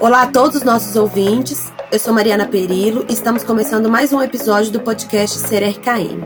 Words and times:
Olá 0.00 0.22
a 0.22 0.26
todos 0.26 0.56
os 0.56 0.62
nossos 0.62 0.96
ouvintes. 0.96 1.70
Eu 1.92 1.98
sou 1.98 2.14
Mariana 2.14 2.46
Perillo 2.46 3.04
e 3.08 3.12
estamos 3.12 3.44
começando 3.44 3.90
mais 3.90 4.12
um 4.12 4.22
episódio 4.22 4.72
do 4.72 4.80
podcast 4.80 5.38
Ser 5.38 5.62
RKM. 5.62 6.22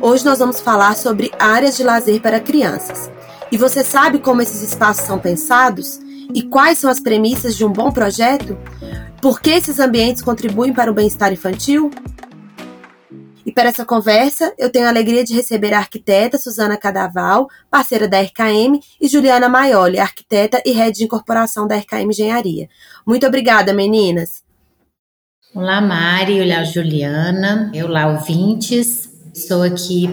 Hoje 0.00 0.24
nós 0.24 0.38
vamos 0.38 0.60
falar 0.60 0.96
sobre 0.96 1.32
áreas 1.38 1.76
de 1.76 1.82
lazer 1.82 2.20
para 2.20 2.40
crianças. 2.40 3.10
E 3.50 3.58
você 3.58 3.84
sabe 3.84 4.18
como 4.18 4.42
esses 4.42 4.62
espaços 4.62 5.06
são 5.06 5.18
pensados? 5.18 6.00
E 6.34 6.42
quais 6.42 6.78
são 6.78 6.90
as 6.90 7.00
premissas 7.00 7.56
de 7.56 7.64
um 7.64 7.72
bom 7.72 7.90
projeto? 7.90 8.56
Por 9.20 9.40
que 9.40 9.50
esses 9.50 9.78
ambientes 9.78 10.22
contribuem 10.22 10.72
para 10.72 10.90
o 10.90 10.94
bem-estar 10.94 11.32
infantil? 11.32 11.90
E 13.46 13.52
para 13.52 13.68
essa 13.68 13.84
conversa, 13.84 14.52
eu 14.58 14.68
tenho 14.68 14.86
a 14.86 14.88
alegria 14.88 15.22
de 15.22 15.32
receber 15.32 15.72
a 15.72 15.78
arquiteta 15.78 16.36
Suzana 16.36 16.76
Cadaval, 16.76 17.46
parceira 17.70 18.08
da 18.08 18.20
RKM, 18.20 18.80
e 19.00 19.06
Juliana 19.06 19.48
Maioli, 19.48 20.00
arquiteta 20.00 20.60
e 20.66 20.72
head 20.72 20.98
de 20.98 21.04
incorporação 21.04 21.64
da 21.64 21.76
RKM 21.76 22.10
Engenharia. 22.10 22.68
Muito 23.06 23.24
obrigada, 23.24 23.72
meninas. 23.72 24.42
Olá, 25.54 25.80
Mari. 25.80 26.40
Olá, 26.40 26.64
Juliana. 26.64 27.70
Olá, 27.84 28.08
ouvintes. 28.08 29.08
Estou 29.32 29.62
aqui 29.62 30.10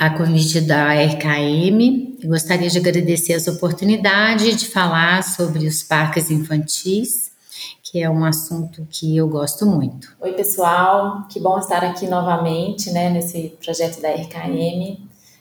a 0.00 0.10
convite 0.10 0.60
da 0.60 0.92
RKM. 0.92 2.18
Gostaria 2.24 2.68
de 2.68 2.78
agradecer 2.78 3.34
essa 3.34 3.52
oportunidade 3.52 4.56
de 4.56 4.66
falar 4.66 5.22
sobre 5.22 5.68
os 5.68 5.84
parques 5.84 6.32
infantis 6.32 7.21
que 7.82 8.02
é 8.02 8.08
um 8.08 8.24
assunto 8.24 8.86
que 8.90 9.16
eu 9.16 9.28
gosto 9.28 9.66
muito. 9.66 10.14
Oi, 10.20 10.32
pessoal, 10.32 11.26
que 11.28 11.38
bom 11.38 11.58
estar 11.58 11.84
aqui 11.84 12.06
novamente, 12.06 12.90
né, 12.90 13.10
nesse 13.10 13.56
projeto 13.62 14.00
da 14.00 14.10
RKM, 14.10 14.98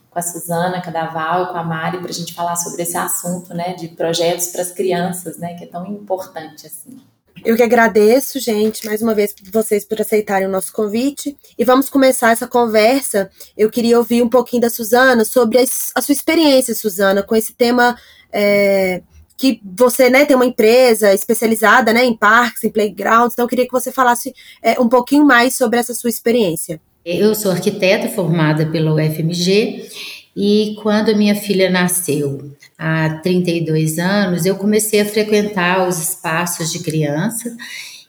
com 0.10 0.20
a 0.20 0.22
Suzana 0.22 0.82
Cadaval 0.82 1.44
e 1.44 1.48
com 1.48 1.58
a 1.58 1.64
Mari, 1.64 2.00
para 2.00 2.10
a 2.10 2.14
gente 2.14 2.34
falar 2.34 2.56
sobre 2.56 2.84
esse 2.84 2.98
assunto, 2.98 3.54
né, 3.54 3.74
de 3.74 3.88
projetos 3.90 4.48
para 4.48 4.62
as 4.62 4.72
crianças, 4.72 5.38
né, 5.38 5.54
que 5.54 5.64
é 5.64 5.68
tão 5.68 5.86
importante 5.86 6.68
assim. 6.68 6.98
Eu 7.44 7.56
que 7.56 7.64
agradeço, 7.64 8.40
gente, 8.40 8.86
mais 8.86 9.02
uma 9.02 9.16
vez 9.16 9.34
vocês 9.52 9.84
por 9.84 10.00
aceitarem 10.00 10.48
o 10.48 10.52
nosso 10.52 10.72
convite. 10.72 11.36
E 11.58 11.66
vamos 11.66 11.90
começar 11.90 12.32
essa 12.32 12.48
conversa. 12.48 13.32
Eu 13.58 13.70
queria 13.72 13.98
ouvir 13.98 14.22
um 14.22 14.30
pouquinho 14.30 14.62
da 14.62 14.70
Suzana 14.70 15.26
sobre 15.26 15.58
a, 15.58 15.64
a 15.64 16.02
sua 16.02 16.14
experiência, 16.14 16.76
Suzana, 16.76 17.24
com 17.24 17.36
esse 17.36 17.54
tema 17.54 17.98
é, 18.32 19.02
que 19.42 19.60
você 19.76 20.08
né, 20.08 20.24
tem 20.24 20.36
uma 20.36 20.46
empresa 20.46 21.12
especializada 21.16 21.92
né, 21.92 22.06
em 22.06 22.16
parques, 22.16 22.64
em 22.64 22.70
playgrounds, 22.70 23.34
então 23.34 23.46
eu 23.46 23.50
queria 23.50 23.66
que 23.66 23.72
você 23.72 23.92
falasse 23.92 24.36
é, 24.62 24.80
um 24.80 24.88
pouquinho 24.88 25.26
mais 25.26 25.58
sobre 25.58 25.80
essa 25.80 25.96
sua 25.96 26.12
experiência. 26.12 26.80
Eu 27.04 27.34
sou 27.34 27.52
arquiteta 27.52 28.08
formada 28.10 28.68
pelo 28.68 28.94
UFMG 28.94 29.90
e 30.38 30.76
quando 30.84 31.18
minha 31.18 31.34
filha 31.34 31.72
nasceu, 31.72 32.52
há 32.78 33.20
32 33.24 33.98
anos, 33.98 34.46
eu 34.46 34.56
comecei 34.58 35.02
a 35.02 35.06
frequentar 35.06 35.90
os 35.90 36.00
espaços 36.00 36.72
de 36.72 36.78
criança 36.78 37.58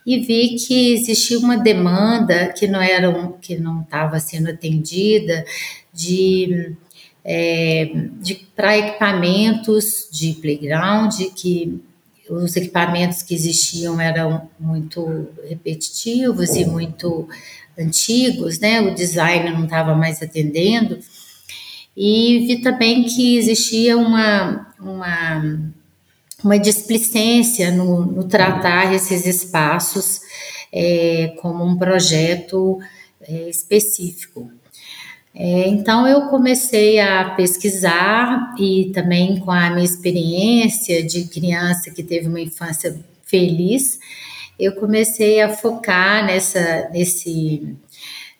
e 0.06 0.18
vi 0.18 0.56
que 0.56 0.92
existia 0.92 1.38
uma 1.38 1.56
demanda 1.56 2.48
que 2.48 2.66
não 2.66 2.82
era 2.82 3.10
que 3.40 3.56
não 3.56 3.80
estava 3.80 4.20
sendo 4.20 4.50
atendida 4.50 5.46
de 5.94 6.76
é, 7.24 7.90
para 8.56 8.78
equipamentos 8.78 10.08
de 10.10 10.34
playground, 10.34 11.14
que 11.36 11.80
os 12.28 12.56
equipamentos 12.56 13.22
que 13.22 13.34
existiam 13.34 14.00
eram 14.00 14.48
muito 14.58 15.28
repetitivos 15.48 16.50
e 16.56 16.64
muito 16.64 17.28
antigos, 17.78 18.58
né? 18.58 18.80
O 18.80 18.94
design 18.94 19.50
não 19.50 19.64
estava 19.64 19.94
mais 19.94 20.22
atendendo. 20.22 20.98
E 21.96 22.46
vi 22.46 22.62
também 22.62 23.04
que 23.04 23.36
existia 23.36 23.98
uma, 23.98 24.72
uma, 24.80 25.72
uma 26.42 26.58
displicência 26.58 27.70
no, 27.70 28.06
no 28.06 28.24
tratar 28.24 28.94
esses 28.94 29.26
espaços 29.26 30.20
é, 30.72 31.34
como 31.40 31.64
um 31.64 31.76
projeto 31.76 32.78
é, 33.20 33.50
específico. 33.50 34.50
É, 35.34 35.66
então 35.68 36.06
eu 36.06 36.28
comecei 36.28 37.00
a 37.00 37.30
pesquisar 37.30 38.54
e 38.58 38.90
também 38.92 39.40
com 39.40 39.50
a 39.50 39.70
minha 39.70 39.84
experiência 39.84 41.02
de 41.02 41.24
criança 41.24 41.90
que 41.90 42.02
teve 42.02 42.28
uma 42.28 42.40
infância 42.40 43.02
feliz, 43.24 43.98
eu 44.58 44.74
comecei 44.74 45.40
a 45.40 45.48
focar 45.48 46.26
nessa 46.26 46.88
nesse 46.90 47.74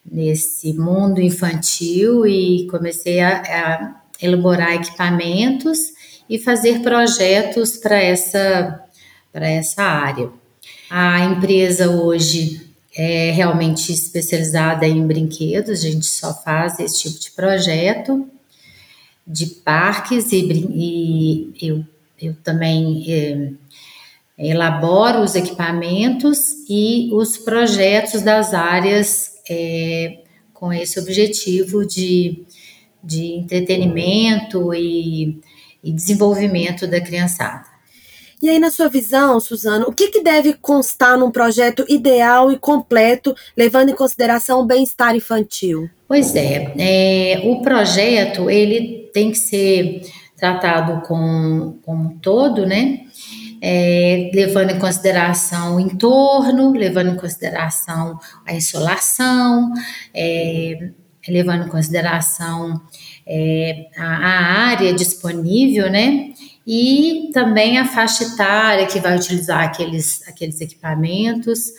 nesse 0.04 0.74
mundo 0.74 1.20
infantil 1.20 2.26
e 2.26 2.66
comecei 2.70 3.20
a, 3.20 3.40
a 3.40 4.02
elaborar 4.20 4.74
equipamentos 4.74 5.92
e 6.28 6.38
fazer 6.38 6.80
projetos 6.80 7.76
para 7.78 7.96
essa 7.96 8.84
para 9.32 9.48
essa 9.48 9.82
área. 9.82 10.30
A 10.90 11.24
empresa 11.24 11.90
hoje 11.90 12.71
é 12.94 13.30
realmente 13.30 13.92
especializada 13.92 14.86
em 14.86 15.06
brinquedos, 15.06 15.84
a 15.84 15.90
gente 15.90 16.06
só 16.06 16.34
faz 16.34 16.78
esse 16.78 17.02
tipo 17.02 17.18
de 17.18 17.30
projeto 17.30 18.28
de 19.26 19.46
parques 19.46 20.32
e, 20.32 20.42
e 20.74 21.68
eu, 21.68 21.84
eu 22.20 22.34
também 22.42 23.04
é, 23.08 23.52
elaboro 24.38 25.20
os 25.20 25.34
equipamentos 25.34 26.54
e 26.68 27.08
os 27.12 27.38
projetos 27.38 28.22
das 28.22 28.52
áreas 28.52 29.32
é, 29.48 30.18
com 30.52 30.72
esse 30.72 30.98
objetivo 30.98 31.86
de, 31.86 32.44
de 33.02 33.34
entretenimento 33.34 34.74
e, 34.74 35.40
e 35.82 35.92
desenvolvimento 35.92 36.86
da 36.86 37.00
criançada. 37.00 37.71
E 38.42 38.50
aí, 38.50 38.58
na 38.58 38.72
sua 38.72 38.88
visão, 38.88 39.38
Suzano, 39.38 39.86
o 39.86 39.92
que, 39.92 40.08
que 40.08 40.20
deve 40.20 40.54
constar 40.54 41.16
num 41.16 41.30
projeto 41.30 41.84
ideal 41.88 42.50
e 42.50 42.58
completo, 42.58 43.36
levando 43.56 43.90
em 43.90 43.94
consideração 43.94 44.58
o 44.58 44.66
bem-estar 44.66 45.14
infantil? 45.14 45.88
Pois 46.08 46.34
é, 46.34 46.74
é, 46.76 47.40
o 47.44 47.62
projeto 47.62 48.50
ele 48.50 49.08
tem 49.14 49.30
que 49.30 49.38
ser 49.38 50.02
tratado 50.36 51.06
como, 51.06 51.78
como 51.84 52.08
um 52.08 52.18
todo, 52.18 52.66
né? 52.66 53.02
É, 53.60 54.28
levando 54.34 54.70
em 54.70 54.78
consideração 54.80 55.76
o 55.76 55.80
entorno, 55.80 56.72
levando 56.72 57.10
em 57.10 57.16
consideração 57.16 58.18
a 58.44 58.52
insolação, 58.52 59.72
é, 60.12 60.90
levando 61.28 61.66
em 61.66 61.68
consideração 61.68 62.80
é, 63.24 63.86
a, 63.96 64.04
a, 64.04 64.68
área 64.70 64.92
disponível, 64.92 65.88
né? 65.88 66.32
E 66.66 67.30
também 67.32 67.78
a 67.78 67.84
faixa 67.84 68.24
etária 68.24 68.86
que 68.86 69.00
vai 69.00 69.16
utilizar 69.16 69.62
aqueles, 69.64 70.26
aqueles 70.28 70.60
equipamentos. 70.60 71.72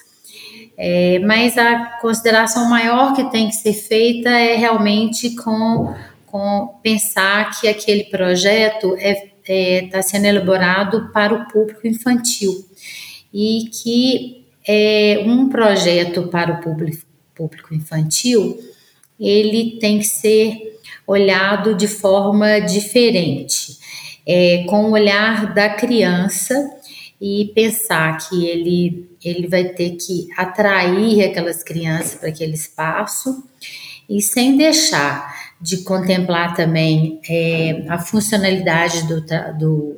É, 0.78 1.20
mas 1.20 1.58
a 1.58 2.00
consideração 2.02 2.70
maior 2.70 3.16
que 3.16 3.30
tem 3.30 3.48
que 3.48 3.56
ser 3.56 3.74
feita 3.74 4.30
é 4.30 4.56
realmente 4.56 5.36
com, 5.36 5.94
com 6.26 6.80
pensar 6.82 7.60
que 7.60 7.68
aquele 7.68 8.06
projeto 8.06 8.96
está 8.98 9.28
é, 9.46 9.88
tá 9.92 10.02
sendo 10.02 10.26
elaborado 10.26 11.12
para 11.14 11.34
o 11.34 11.48
público 11.48 11.88
infantil 11.88 12.66
e 13.34 13.70
que 13.72 14.46
é, 14.68 15.24
um 15.26 15.48
projeto 15.48 16.28
para 16.28 16.54
o 16.54 16.62
público, 16.62 17.06
público 17.36 17.74
infantil 17.74 18.58
ele 19.20 19.78
tem 19.80 20.00
que 20.00 20.06
ser 20.06 20.80
olhado 21.06 21.76
de 21.76 21.88
forma 21.88 22.60
diferente 22.60 23.83
é, 24.26 24.66
com 24.68 24.86
o 24.86 24.92
olhar 24.92 25.54
da 25.54 25.70
criança 25.70 26.56
e 27.20 27.52
pensar 27.56 28.18
que 28.18 28.46
ele, 28.46 29.10
ele 29.24 29.48
vai 29.48 29.66
ter 29.66 29.92
que 29.92 30.28
atrair 30.38 31.24
aquelas 31.24 31.64
crianças 31.64 32.16
para 32.16 32.30
aquele 32.30 32.54
espaço 32.54 33.44
e 34.10 34.22
sem 34.22 34.58
deixar 34.58 35.54
de 35.62 35.78
contemplar 35.84 36.54
também 36.56 37.22
é, 37.30 37.86
a 37.88 37.98
funcionalidade 37.98 39.08
do, 39.08 39.22
do, 39.58 39.98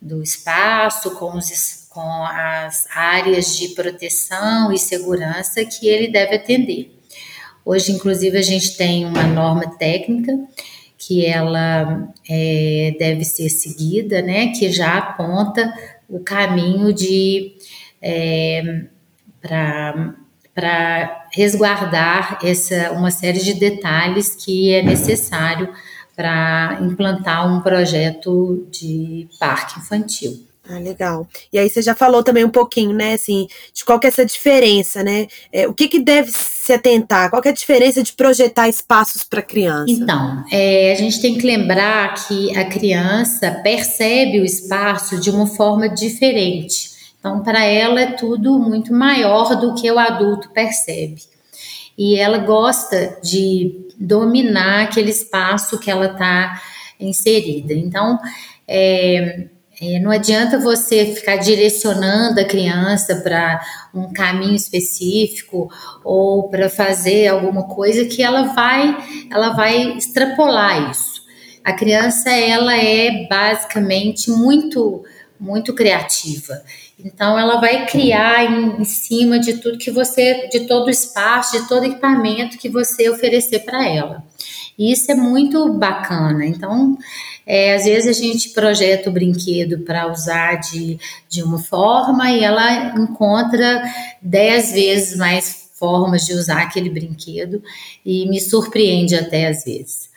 do 0.00 0.22
espaço 0.22 1.12
com, 1.12 1.38
os, 1.38 1.86
com 1.88 2.24
as 2.24 2.86
áreas 2.94 3.56
de 3.56 3.68
proteção 3.68 4.70
e 4.70 4.78
segurança 4.78 5.64
que 5.64 5.88
ele 5.88 6.08
deve 6.08 6.36
atender. 6.36 6.94
Hoje, 7.64 7.92
inclusive, 7.92 8.36
a 8.36 8.42
gente 8.42 8.76
tem 8.76 9.06
uma 9.06 9.24
norma 9.24 9.76
técnica 9.78 10.32
que 11.08 11.24
ela 11.24 12.06
é, 12.28 12.94
deve 12.98 13.24
ser 13.24 13.48
seguida, 13.48 14.20
né, 14.20 14.48
que 14.48 14.70
já 14.70 14.98
aponta 14.98 15.72
o 16.06 16.20
caminho 16.20 16.92
de 16.92 17.54
é, 18.02 18.82
para 19.40 20.14
resguardar 21.32 22.38
essa 22.44 22.92
uma 22.92 23.10
série 23.10 23.40
de 23.40 23.54
detalhes 23.54 24.34
que 24.34 24.70
é 24.74 24.82
necessário 24.82 25.72
para 26.14 26.78
implantar 26.82 27.50
um 27.50 27.62
projeto 27.62 28.68
de 28.70 29.26
parque 29.40 29.80
infantil. 29.80 30.46
Ah, 30.68 30.78
legal. 30.78 31.26
E 31.50 31.58
aí 31.58 31.70
você 31.70 31.80
já 31.80 31.94
falou 31.94 32.22
também 32.22 32.44
um 32.44 32.50
pouquinho, 32.50 32.92
né, 32.92 33.14
assim, 33.14 33.48
de 33.72 33.82
qual 33.82 33.98
que 33.98 34.06
é 34.06 34.10
essa 34.10 34.26
diferença, 34.26 35.02
né? 35.02 35.26
É, 35.50 35.66
o 35.66 35.72
que, 35.72 35.88
que 35.88 35.98
deve 35.98 36.30
se 36.68 36.72
atentar? 36.74 37.30
Qual 37.30 37.42
é 37.44 37.48
a 37.48 37.52
diferença 37.52 38.02
de 38.02 38.12
projetar 38.12 38.68
espaços 38.68 39.24
para 39.24 39.40
criança? 39.40 39.90
Então, 39.90 40.44
é, 40.52 40.92
a 40.92 40.94
gente 40.94 41.20
tem 41.20 41.36
que 41.38 41.46
lembrar 41.46 42.14
que 42.26 42.56
a 42.56 42.66
criança 42.66 43.50
percebe 43.62 44.40
o 44.40 44.44
espaço 44.44 45.18
de 45.18 45.30
uma 45.30 45.46
forma 45.46 45.88
diferente. 45.88 46.90
Então, 47.18 47.42
para 47.42 47.64
ela 47.64 48.00
é 48.00 48.12
tudo 48.12 48.58
muito 48.58 48.92
maior 48.92 49.56
do 49.56 49.74
que 49.74 49.90
o 49.90 49.98
adulto 49.98 50.50
percebe. 50.50 51.22
E 51.96 52.16
ela 52.16 52.38
gosta 52.38 53.18
de 53.22 53.86
dominar 53.98 54.82
aquele 54.82 55.10
espaço 55.10 55.78
que 55.78 55.90
ela 55.90 56.12
está 56.12 56.60
inserida. 57.00 57.72
Então, 57.72 58.18
é, 58.66 59.46
é, 59.80 60.00
não 60.00 60.10
adianta 60.10 60.58
você 60.58 61.14
ficar 61.14 61.36
direcionando 61.36 62.40
a 62.40 62.44
criança 62.44 63.16
para 63.16 63.60
um 63.94 64.12
caminho 64.12 64.56
específico 64.56 65.70
ou 66.04 66.48
para 66.48 66.68
fazer 66.68 67.28
alguma 67.28 67.62
coisa 67.62 68.04
que 68.04 68.20
ela 68.20 68.54
vai, 68.54 68.96
ela 69.30 69.50
vai 69.50 69.96
extrapolar 69.96 70.90
isso. 70.90 71.22
A 71.62 71.72
criança 71.72 72.30
ela 72.30 72.76
é 72.76 73.26
basicamente 73.28 74.30
muito 74.30 75.04
muito 75.40 75.72
criativa. 75.72 76.60
Então 76.98 77.38
ela 77.38 77.60
vai 77.60 77.86
criar 77.86 78.44
em, 78.44 78.80
em, 78.80 78.84
cima 78.84 79.38
de 79.38 79.58
tudo 79.58 79.78
que 79.78 79.90
você, 79.90 80.48
de 80.48 80.66
todo 80.66 80.88
o 80.88 80.90
espaço, 80.90 81.60
de 81.60 81.68
todo 81.68 81.84
equipamento 81.84 82.58
que 82.58 82.68
você 82.68 83.08
oferecer 83.08 83.60
para 83.60 83.86
ela. 83.86 84.24
E 84.78 84.92
isso 84.92 85.10
é 85.10 85.14
muito 85.14 85.72
bacana. 85.74 86.46
Então 86.46 86.96
é, 87.46 87.74
às 87.74 87.84
vezes 87.84 88.18
a 88.18 88.20
gente 88.20 88.50
projeta 88.50 89.08
o 89.08 89.12
brinquedo 89.12 89.78
para 89.78 90.10
usar 90.12 90.56
de, 90.56 90.98
de 91.28 91.42
uma 91.42 91.58
forma 91.58 92.30
e 92.30 92.44
ela 92.44 92.94
encontra 92.94 93.82
dez 94.20 94.72
vezes 94.72 95.16
mais 95.16 95.70
formas 95.74 96.26
de 96.26 96.34
usar 96.34 96.62
aquele 96.62 96.90
brinquedo 96.90 97.62
e 98.04 98.28
me 98.28 98.38
surpreende 98.38 99.14
até 99.14 99.46
às 99.46 99.64
vezes. 99.64 100.10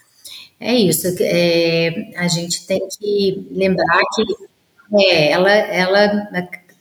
É 0.59 0.75
isso, 0.75 1.07
é, 1.21 2.11
a 2.17 2.27
gente 2.27 2.67
tem 2.67 2.81
que 2.99 3.47
lembrar 3.51 4.01
que 4.13 4.23
é, 4.93 5.31
ela, 5.31 5.51
ela, 5.51 6.29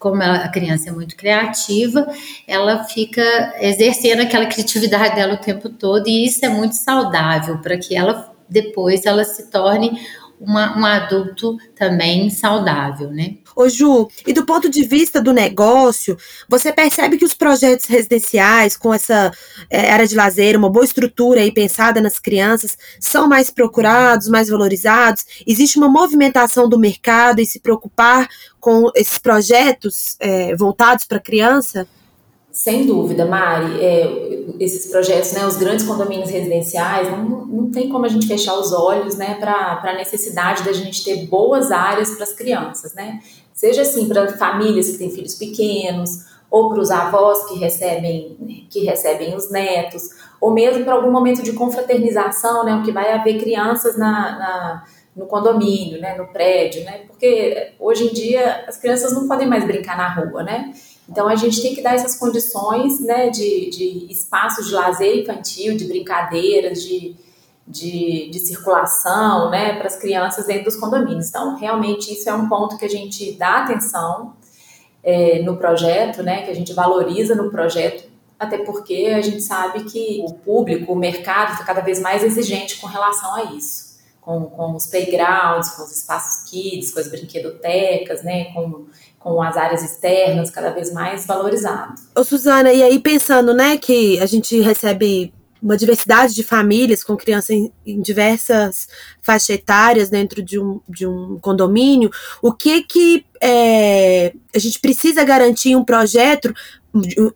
como 0.01 0.23
a 0.23 0.49
criança 0.49 0.89
é 0.89 0.93
muito 0.93 1.15
criativa, 1.15 2.09
ela 2.47 2.85
fica 2.85 3.23
exercendo 3.61 4.23
aquela 4.23 4.47
criatividade 4.47 5.15
dela 5.15 5.35
o 5.35 5.37
tempo 5.37 5.69
todo 5.69 6.09
e 6.09 6.25
isso 6.25 6.43
é 6.43 6.49
muito 6.49 6.75
saudável 6.75 7.59
para 7.59 7.77
que 7.77 7.95
ela 7.95 8.33
depois 8.49 9.05
ela 9.05 9.23
se 9.25 9.49
torne 9.51 10.01
uma, 10.41 10.79
um 10.79 10.85
adulto 10.85 11.59
também 11.77 12.31
saudável, 12.31 13.11
né? 13.11 13.37
Ô 13.55 13.69
Ju, 13.69 14.09
e 14.27 14.33
do 14.33 14.47
ponto 14.47 14.71
de 14.71 14.83
vista 14.85 15.21
do 15.21 15.35
negócio, 15.35 16.17
você 16.49 16.73
percebe 16.73 17.19
que 17.19 17.25
os 17.25 17.35
projetos 17.35 17.87
residenciais 17.87 18.77
com 18.77 18.95
essa 18.95 19.31
é, 19.69 19.93
área 19.93 20.07
de 20.07 20.15
lazer, 20.15 20.57
uma 20.57 20.71
boa 20.71 20.85
estrutura 20.85 21.41
aí 21.41 21.53
pensada 21.53 22.01
nas 22.01 22.19
crianças, 22.19 22.79
são 22.99 23.29
mais 23.29 23.51
procurados, 23.51 24.29
mais 24.29 24.49
valorizados? 24.49 25.27
Existe 25.47 25.77
uma 25.77 25.89
movimentação 25.89 26.69
do 26.69 26.79
mercado 26.79 27.41
em 27.41 27.45
se 27.45 27.61
preocupar 27.61 28.27
com 28.59 28.91
esses 28.95 29.19
projetos 29.19 30.17
é, 30.19 30.57
voltados 30.57 31.05
para 31.05 31.19
a 31.19 31.23
criança? 31.23 31.87
Sem 32.53 32.85
dúvida, 32.85 33.25
Mari, 33.25 33.81
é, 33.81 34.45
esses 34.59 34.91
projetos, 34.91 35.33
né, 35.33 35.47
os 35.47 35.57
grandes 35.57 35.87
condomínios 35.87 36.31
residenciais, 36.31 37.09
não, 37.11 37.47
não 37.47 37.71
tem 37.71 37.89
como 37.89 38.05
a 38.05 38.09
gente 38.09 38.27
fechar 38.27 38.59
os 38.59 38.73
olhos 38.73 39.17
né, 39.17 39.37
para 39.39 39.81
a 39.83 39.95
necessidade 39.95 40.65
da 40.65 40.73
gente 40.73 41.05
ter 41.05 41.27
boas 41.27 41.71
áreas 41.71 42.11
para 42.11 42.25
as 42.25 42.33
crianças, 42.33 42.93
né? 42.95 43.21
Seja 43.55 43.83
assim 43.83 44.09
para 44.09 44.37
famílias 44.37 44.91
que 44.91 44.99
têm 44.99 45.11
filhos 45.11 45.35
pequenos, 45.35 46.25
ou 46.51 46.71
para 46.71 46.81
os 46.81 46.91
avós 46.91 47.45
que 47.45 47.59
recebem, 47.59 48.67
que 48.69 48.81
recebem 48.85 49.37
os 49.37 49.51
netos, 49.51 50.09
ou 50.41 50.51
mesmo 50.53 50.85
para 50.85 50.95
algum 50.95 51.13
momento 51.13 51.43
de 51.43 51.53
confraternização, 51.53 52.65
né, 52.65 52.83
que 52.85 52.91
vai 52.91 53.13
haver 53.13 53.39
crianças 53.39 53.97
na, 53.97 54.39
na 54.39 54.85
no 55.15 55.27
condomínio, 55.27 56.01
né, 56.01 56.17
no 56.17 56.29
prédio, 56.29 56.85
né? 56.85 57.01
Porque 57.07 57.73
hoje 57.79 58.07
em 58.07 58.13
dia 58.13 58.65
as 58.67 58.77
crianças 58.77 59.13
não 59.13 59.27
podem 59.27 59.47
mais 59.47 59.65
brincar 59.65 59.97
na 59.97 60.15
rua, 60.15 60.43
né? 60.43 60.73
Então 61.11 61.27
a 61.27 61.35
gente 61.35 61.61
tem 61.61 61.75
que 61.75 61.83
dar 61.83 61.95
essas 61.95 62.17
condições 62.17 63.01
né, 63.01 63.31
de, 63.31 63.69
de 63.71 64.07
espaços 64.11 64.69
de 64.69 64.75
lazer 64.75 65.19
infantil, 65.19 65.77
de 65.77 65.85
brincadeiras, 65.87 66.83
de, 66.83 67.17
de, 67.67 68.31
de 68.31 68.39
circulação 68.39 69.51
né, 69.51 69.77
para 69.77 69.89
as 69.89 69.97
crianças 69.97 70.47
dentro 70.47 70.65
dos 70.65 70.77
condomínios. 70.77 71.29
Então, 71.29 71.57
realmente, 71.57 72.13
isso 72.13 72.29
é 72.29 72.33
um 72.33 72.49
ponto 72.49 72.79
que 72.79 72.85
a 72.85 72.89
gente 72.89 73.33
dá 73.33 73.65
atenção 73.65 74.35
é, 75.03 75.43
no 75.43 75.57
projeto, 75.57 76.23
né, 76.23 76.43
que 76.43 76.51
a 76.51 76.55
gente 76.55 76.73
valoriza 76.73 77.35
no 77.35 77.51
projeto, 77.51 78.09
até 78.39 78.59
porque 78.59 79.13
a 79.15 79.21
gente 79.21 79.43
sabe 79.43 79.85
que 79.85 80.23
o 80.25 80.33
público, 80.35 80.93
o 80.93 80.97
mercado 80.97 81.53
está 81.53 81.65
cada 81.65 81.81
vez 81.81 82.01
mais 82.01 82.23
exigente 82.23 82.81
com 82.81 82.87
relação 82.87 83.35
a 83.35 83.45
isso. 83.45 83.90
Com, 84.21 84.45
com 84.45 84.77
os 84.77 84.87
playgrounds, 84.87 85.71
com 85.71 85.83
os 85.83 85.93
espaços 85.93 86.49
kids, 86.49 86.93
com 86.93 87.01
as 87.01 87.09
brinquedotecas, 87.09 88.23
né, 88.23 88.53
com 88.53 88.87
com 89.21 89.41
as 89.43 89.55
áreas 89.57 89.83
externas 89.85 90.51
cada 90.51 90.71
vez 90.71 90.91
mais 90.93 91.27
valorizado. 91.27 91.95
Ô 92.17 92.25
Suzana, 92.25 92.73
e 92.73 92.83
aí 92.83 92.99
pensando, 92.99 93.53
né, 93.53 93.77
que 93.77 94.19
a 94.19 94.25
gente 94.25 94.59
recebe 94.61 95.33
uma 95.63 95.77
diversidade 95.77 96.35
de 96.35 96.43
famílias 96.43 97.05
com 97.05 97.15
crianças 97.17 97.51
em, 97.51 97.71
em, 97.85 98.01
diversas 98.01 98.89
faixas 99.21 99.51
etárias 99.51 100.09
dentro 100.09 100.43
de 100.43 100.59
um, 100.59 100.81
de 100.89 101.07
um 101.07 101.39
condomínio, 101.39 102.11
o 102.41 102.51
que 102.51 102.83
que 102.83 103.27
é, 103.43 104.33
a 104.55 104.59
gente 104.59 104.81
precisa 104.81 105.23
garantir 105.23 105.77
um 105.77 105.85
projeto 105.85 106.55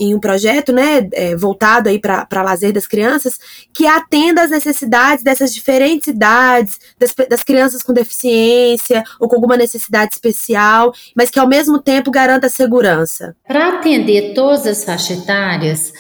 em 0.00 0.14
um 0.14 0.20
projeto 0.20 0.72
né, 0.72 1.08
é, 1.12 1.36
voltado 1.36 1.88
aí 1.88 1.98
para 1.98 2.42
lazer 2.42 2.72
das 2.72 2.86
crianças, 2.86 3.38
que 3.72 3.86
atenda 3.86 4.42
às 4.42 4.50
necessidades 4.50 5.22
dessas 5.22 5.52
diferentes 5.52 6.08
idades, 6.08 6.78
das, 6.98 7.14
das 7.28 7.42
crianças 7.42 7.82
com 7.82 7.92
deficiência 7.92 9.02
ou 9.20 9.28
com 9.28 9.36
alguma 9.36 9.56
necessidade 9.56 10.14
especial, 10.14 10.92
mas 11.14 11.30
que 11.30 11.38
ao 11.38 11.48
mesmo 11.48 11.80
tempo 11.80 12.10
garanta 12.10 12.46
a 12.46 12.50
segurança. 12.50 13.36
Para 13.46 13.78
atender 13.78 14.34
todas 14.34 14.66
as 14.66 14.84
faixas 14.84 15.18
etárias, 15.18 15.92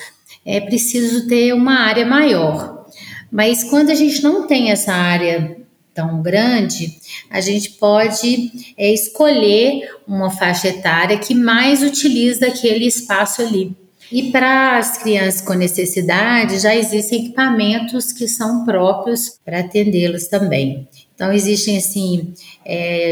é 0.44 0.60
preciso 0.60 1.26
ter 1.26 1.52
uma 1.52 1.80
área 1.80 2.04
maior. 2.04 2.84
Mas 3.30 3.64
quando 3.64 3.90
a 3.90 3.94
gente 3.94 4.22
não 4.22 4.46
tem 4.46 4.70
essa 4.70 4.92
área 4.92 5.63
tão 5.94 6.20
grande, 6.20 6.98
a 7.30 7.40
gente 7.40 7.70
pode 7.72 8.74
é, 8.76 8.92
escolher 8.92 9.88
uma 10.06 10.30
faixa 10.30 10.68
etária 10.68 11.18
que 11.18 11.34
mais 11.34 11.82
utiliza 11.82 12.46
aquele 12.46 12.86
espaço 12.86 13.42
ali. 13.42 13.76
E 14.12 14.30
para 14.30 14.78
as 14.78 14.98
crianças 14.98 15.40
com 15.40 15.54
necessidade, 15.54 16.58
já 16.58 16.74
existem 16.74 17.24
equipamentos 17.24 18.12
que 18.12 18.28
são 18.28 18.64
próprios 18.64 19.38
para 19.44 19.60
atendê-los 19.60 20.26
também. 20.26 20.86
Então, 21.14 21.32
existem 21.32 21.78
assim, 21.78 22.34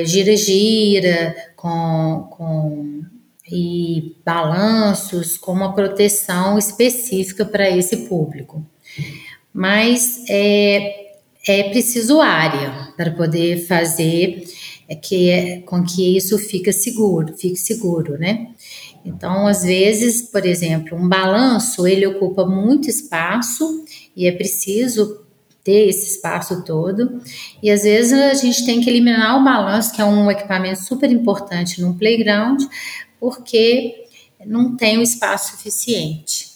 gira-gira 0.04 1.08
é, 1.08 1.50
com, 1.56 2.28
com 2.30 3.02
e 3.52 4.16
balanços 4.24 5.36
com 5.36 5.52
uma 5.52 5.74
proteção 5.74 6.58
específica 6.58 7.44
para 7.44 7.70
esse 7.70 8.08
público. 8.08 8.64
Mas 9.52 10.24
é, 10.28 11.01
é 11.46 11.70
preciso 11.70 12.20
área 12.20 12.92
para 12.96 13.10
poder 13.10 13.66
fazer 13.66 14.44
é 14.88 14.94
que 14.94 15.30
é, 15.30 15.60
com 15.60 15.82
que 15.82 16.16
isso 16.16 16.36
fique 16.38 16.72
seguro, 16.72 17.34
fique 17.36 17.56
seguro, 17.56 18.18
né? 18.18 18.48
Então, 19.04 19.46
às 19.46 19.62
vezes, 19.62 20.22
por 20.22 20.44
exemplo, 20.44 20.96
um 20.96 21.08
balanço 21.08 21.86
ele 21.86 22.06
ocupa 22.06 22.44
muito 22.44 22.88
espaço 22.88 23.84
e 24.14 24.26
é 24.26 24.32
preciso 24.32 25.22
ter 25.64 25.88
esse 25.88 26.16
espaço 26.16 26.62
todo. 26.64 27.20
E 27.62 27.70
às 27.70 27.84
vezes 27.84 28.12
a 28.12 28.34
gente 28.34 28.66
tem 28.66 28.80
que 28.80 28.90
eliminar 28.90 29.40
o 29.40 29.44
balanço, 29.44 29.92
que 29.94 30.00
é 30.02 30.04
um 30.04 30.30
equipamento 30.30 30.82
super 30.82 31.10
importante 31.10 31.80
no 31.80 31.94
playground, 31.94 32.62
porque 33.18 34.06
não 34.44 34.76
tem 34.76 34.98
o 34.98 35.02
espaço 35.02 35.56
suficiente. 35.56 36.51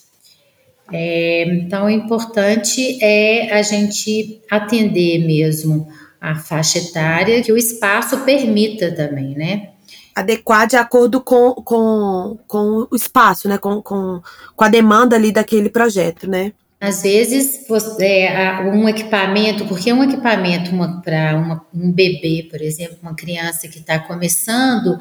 É, 0.93 1.45
então, 1.53 1.87
o 1.87 1.91
importante 1.91 3.03
é 3.03 3.53
a 3.53 3.63
gente 3.63 4.41
atender 4.51 5.27
mesmo 5.27 5.89
a 6.21 6.35
faixa 6.35 6.79
etária, 6.79 7.43
que 7.43 7.53
o 7.53 7.57
espaço 7.57 8.19
permita 8.19 8.93
também, 8.93 9.35
né? 9.35 9.71
Adequar 10.15 10.67
de 10.67 10.77
acordo 10.77 11.21
com, 11.21 11.53
com, 11.55 12.39
com 12.47 12.87
o 12.91 12.97
espaço, 12.97 13.49
né? 13.49 13.59
Com, 13.59 13.83
com, 13.83 14.21
com 14.55 14.65
a 14.65 14.69
demanda 14.69 15.17
ali 15.17 15.33
daquele 15.33 15.69
projeto, 15.69 16.29
né? 16.29 16.53
Às 16.81 17.03
vezes, 17.03 17.67
você, 17.67 18.29
um 18.73 18.89
equipamento, 18.89 19.65
porque 19.67 19.93
um 19.93 20.05
equipamento 20.05 20.71
para 21.03 21.63
um 21.75 21.91
bebê, 21.91 22.47
por 22.51 22.61
exemplo, 22.61 22.99
uma 23.03 23.15
criança 23.15 23.67
que 23.67 23.79
está 23.79 23.99
começando 23.99 24.99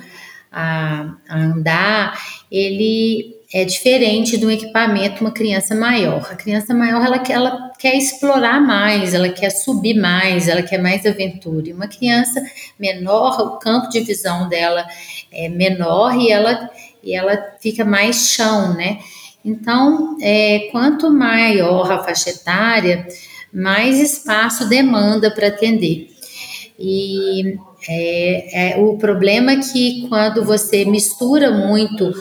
a, 0.55 1.13
a 1.27 1.37
andar, 1.37 2.17
ele 2.49 3.35
é 3.53 3.65
diferente 3.65 4.37
de 4.37 4.45
um 4.45 4.49
equipamento 4.49 5.21
uma 5.21 5.31
criança 5.31 5.75
maior. 5.75 6.29
A 6.31 6.35
criança 6.35 6.73
maior 6.73 7.05
ela, 7.05 7.21
ela 7.29 7.71
quer 7.77 7.95
explorar 7.95 8.61
mais, 8.61 9.13
ela 9.13 9.27
quer 9.27 9.49
subir 9.49 9.99
mais, 9.99 10.47
ela 10.47 10.61
quer 10.61 10.81
mais 10.81 11.05
aventura. 11.05 11.67
E 11.67 11.73
uma 11.73 11.87
criança 11.87 12.41
menor, 12.79 13.39
o 13.41 13.59
campo 13.59 13.89
de 13.89 13.99
visão 13.99 14.47
dela 14.47 14.87
é 15.29 15.49
menor 15.49 16.15
e 16.17 16.31
ela, 16.31 16.69
e 17.03 17.13
ela 17.13 17.37
fica 17.59 17.83
mais 17.83 18.29
chão, 18.29 18.73
né? 18.75 18.99
Então, 19.43 20.17
é, 20.21 20.69
quanto 20.71 21.11
maior 21.11 21.91
a 21.91 22.03
faixa 22.03 22.29
etária, 22.29 23.05
mais 23.53 23.99
espaço 23.99 24.67
demanda 24.67 25.29
para 25.29 25.47
atender. 25.47 26.09
E 26.79 27.57
é, 27.87 28.71
é, 28.71 28.79
o 28.79 28.97
problema 28.97 29.51
é 29.51 29.59
que 29.59 30.07
quando 30.09 30.43
você 30.43 30.85
mistura 30.85 31.51
muito 31.51 32.11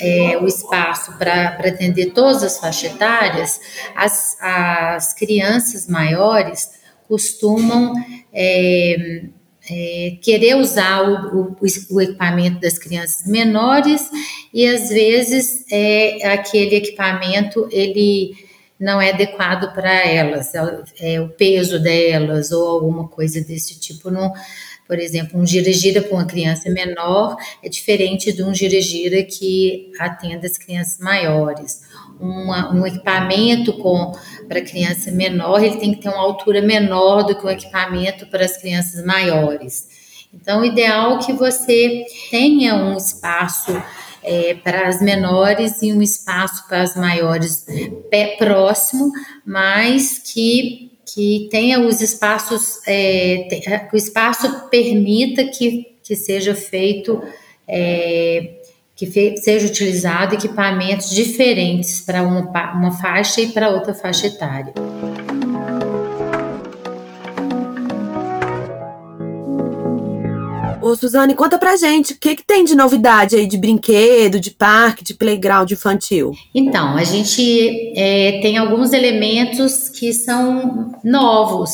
é, 0.00 0.36
o 0.38 0.46
espaço 0.46 1.16
para 1.16 1.56
atender 1.60 2.12
todas 2.12 2.42
as 2.42 2.58
faixas 2.58 2.92
etárias, 2.92 3.60
as, 3.94 4.36
as 4.40 5.14
crianças 5.14 5.86
maiores 5.86 6.70
costumam 7.06 7.92
é, 8.32 9.22
é, 9.70 10.16
querer 10.20 10.56
usar 10.56 11.02
o, 11.02 11.40
o, 11.40 11.56
o, 11.90 12.00
equipamento 12.00 12.60
das 12.60 12.78
crianças 12.78 13.24
menores 13.26 14.10
e 14.52 14.66
às 14.66 14.88
vezes 14.88 15.64
é, 15.70 16.32
aquele 16.32 16.74
equipamento 16.76 17.68
ele 17.70 18.32
não 18.78 19.00
é 19.00 19.10
adequado 19.10 19.72
para 19.72 20.04
elas, 20.04 20.50
é, 20.98 21.20
o 21.20 21.28
peso 21.28 21.78
delas 21.78 22.50
ou 22.50 22.68
alguma 22.68 23.06
coisa 23.06 23.40
desse 23.40 23.78
tipo. 23.78 24.10
Não 24.10 24.32
por 24.92 24.98
exemplo, 24.98 25.40
um 25.40 25.46
gira-gira 25.46 26.02
para 26.02 26.12
uma 26.12 26.26
criança 26.26 26.68
menor 26.68 27.34
é 27.62 27.68
diferente 27.70 28.30
de 28.30 28.42
um 28.42 28.52
gira-gira 28.52 29.22
que 29.22 29.90
atenda 29.98 30.46
as 30.46 30.58
crianças 30.58 30.98
maiores. 30.98 31.80
Uma, 32.20 32.70
um 32.74 32.86
equipamento 32.86 33.72
para 34.46 34.60
criança 34.60 35.10
menor, 35.10 35.64
ele 35.64 35.78
tem 35.78 35.94
que 35.94 36.02
ter 36.02 36.10
uma 36.10 36.20
altura 36.20 36.60
menor 36.60 37.22
do 37.22 37.34
que 37.34 37.46
um 37.46 37.48
equipamento 37.48 38.26
para 38.26 38.44
as 38.44 38.58
crianças 38.58 39.02
maiores. 39.02 39.88
Então, 40.30 40.60
o 40.60 40.64
ideal 40.66 41.16
é 41.16 41.24
que 41.24 41.32
você 41.32 42.04
tenha 42.30 42.74
um 42.74 42.94
espaço 42.94 43.72
é, 44.22 44.52
para 44.62 44.88
as 44.88 45.00
menores 45.00 45.80
e 45.80 45.90
um 45.90 46.02
espaço 46.02 46.68
para 46.68 46.82
as 46.82 46.94
maiores 46.94 47.64
pé 48.10 48.36
próximo, 48.36 49.10
mas 49.46 50.18
que 50.18 50.91
que 51.14 51.48
tenha 51.50 51.78
os 51.80 52.00
espaços, 52.00 52.80
é, 52.86 53.70
é, 53.70 53.88
o 53.92 53.96
espaço 53.96 54.68
permita 54.70 55.44
que, 55.44 55.96
que 56.02 56.16
seja 56.16 56.54
feito, 56.54 57.22
é, 57.68 58.54
que 58.96 59.06
fe, 59.06 59.36
seja 59.36 59.66
utilizado 59.66 60.34
equipamentos 60.34 61.10
diferentes 61.10 62.00
para 62.00 62.22
uma, 62.22 62.40
uma 62.72 62.92
faixa 62.92 63.42
e 63.42 63.48
para 63.48 63.68
outra 63.68 63.92
faixa 63.92 64.26
etária. 64.26 64.72
Ô, 70.82 70.96
Suzane, 70.96 71.36
conta 71.36 71.58
pra 71.58 71.76
gente, 71.76 72.14
o 72.14 72.18
que, 72.18 72.34
que 72.34 72.44
tem 72.44 72.64
de 72.64 72.74
novidade 72.74 73.36
aí 73.36 73.46
de 73.46 73.56
brinquedo, 73.56 74.40
de 74.40 74.50
parque, 74.50 75.04
de 75.04 75.14
playground 75.14 75.70
infantil? 75.70 76.32
Então, 76.52 76.96
a 76.96 77.04
gente 77.04 77.92
é, 77.96 78.40
tem 78.42 78.58
alguns 78.58 78.92
elementos 78.92 79.88
que 79.88 80.12
são 80.12 80.92
novos, 81.04 81.70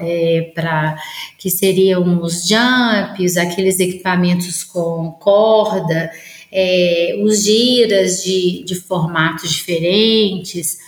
é, 0.00 0.52
para 0.54 0.96
que 1.36 1.50
seriam 1.50 2.22
os 2.22 2.46
jumps, 2.46 3.36
aqueles 3.36 3.80
equipamentos 3.80 4.62
com 4.62 5.10
corda, 5.18 6.08
é, 6.52 7.20
os 7.24 7.42
giras 7.42 8.22
de, 8.22 8.62
de 8.64 8.76
formatos 8.76 9.50
diferentes, 9.50 10.78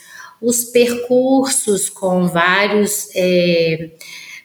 os 0.40 0.64
percursos 0.64 1.88
com 1.90 2.28
vários 2.28 3.09
é, 3.16 3.90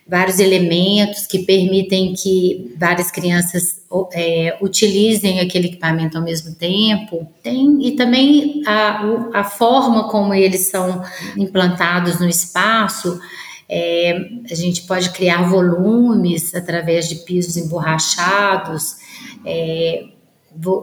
vários 0.07 0.39
elementos 0.39 1.25
que 1.25 1.39
permitem 1.39 2.13
que 2.13 2.75
várias 2.77 3.09
crianças 3.09 3.81
é, 4.13 4.55
utilizem 4.61 5.39
aquele 5.39 5.67
equipamento 5.67 6.17
ao 6.17 6.23
mesmo 6.23 6.53
tempo. 6.53 7.27
Tem, 7.41 7.87
e 7.87 7.95
também 7.95 8.61
a, 8.67 9.01
a 9.33 9.43
forma 9.43 10.09
como 10.09 10.33
eles 10.33 10.67
são 10.67 11.01
implantados 11.35 12.19
no 12.19 12.29
espaço. 12.29 13.19
É, 13.67 14.15
a 14.49 14.53
gente 14.53 14.83
pode 14.83 15.09
criar 15.09 15.49
volumes 15.49 16.53
através 16.53 17.09
de 17.09 17.15
pisos 17.15 17.57
emborrachados, 17.57 18.97
é, 19.43 20.03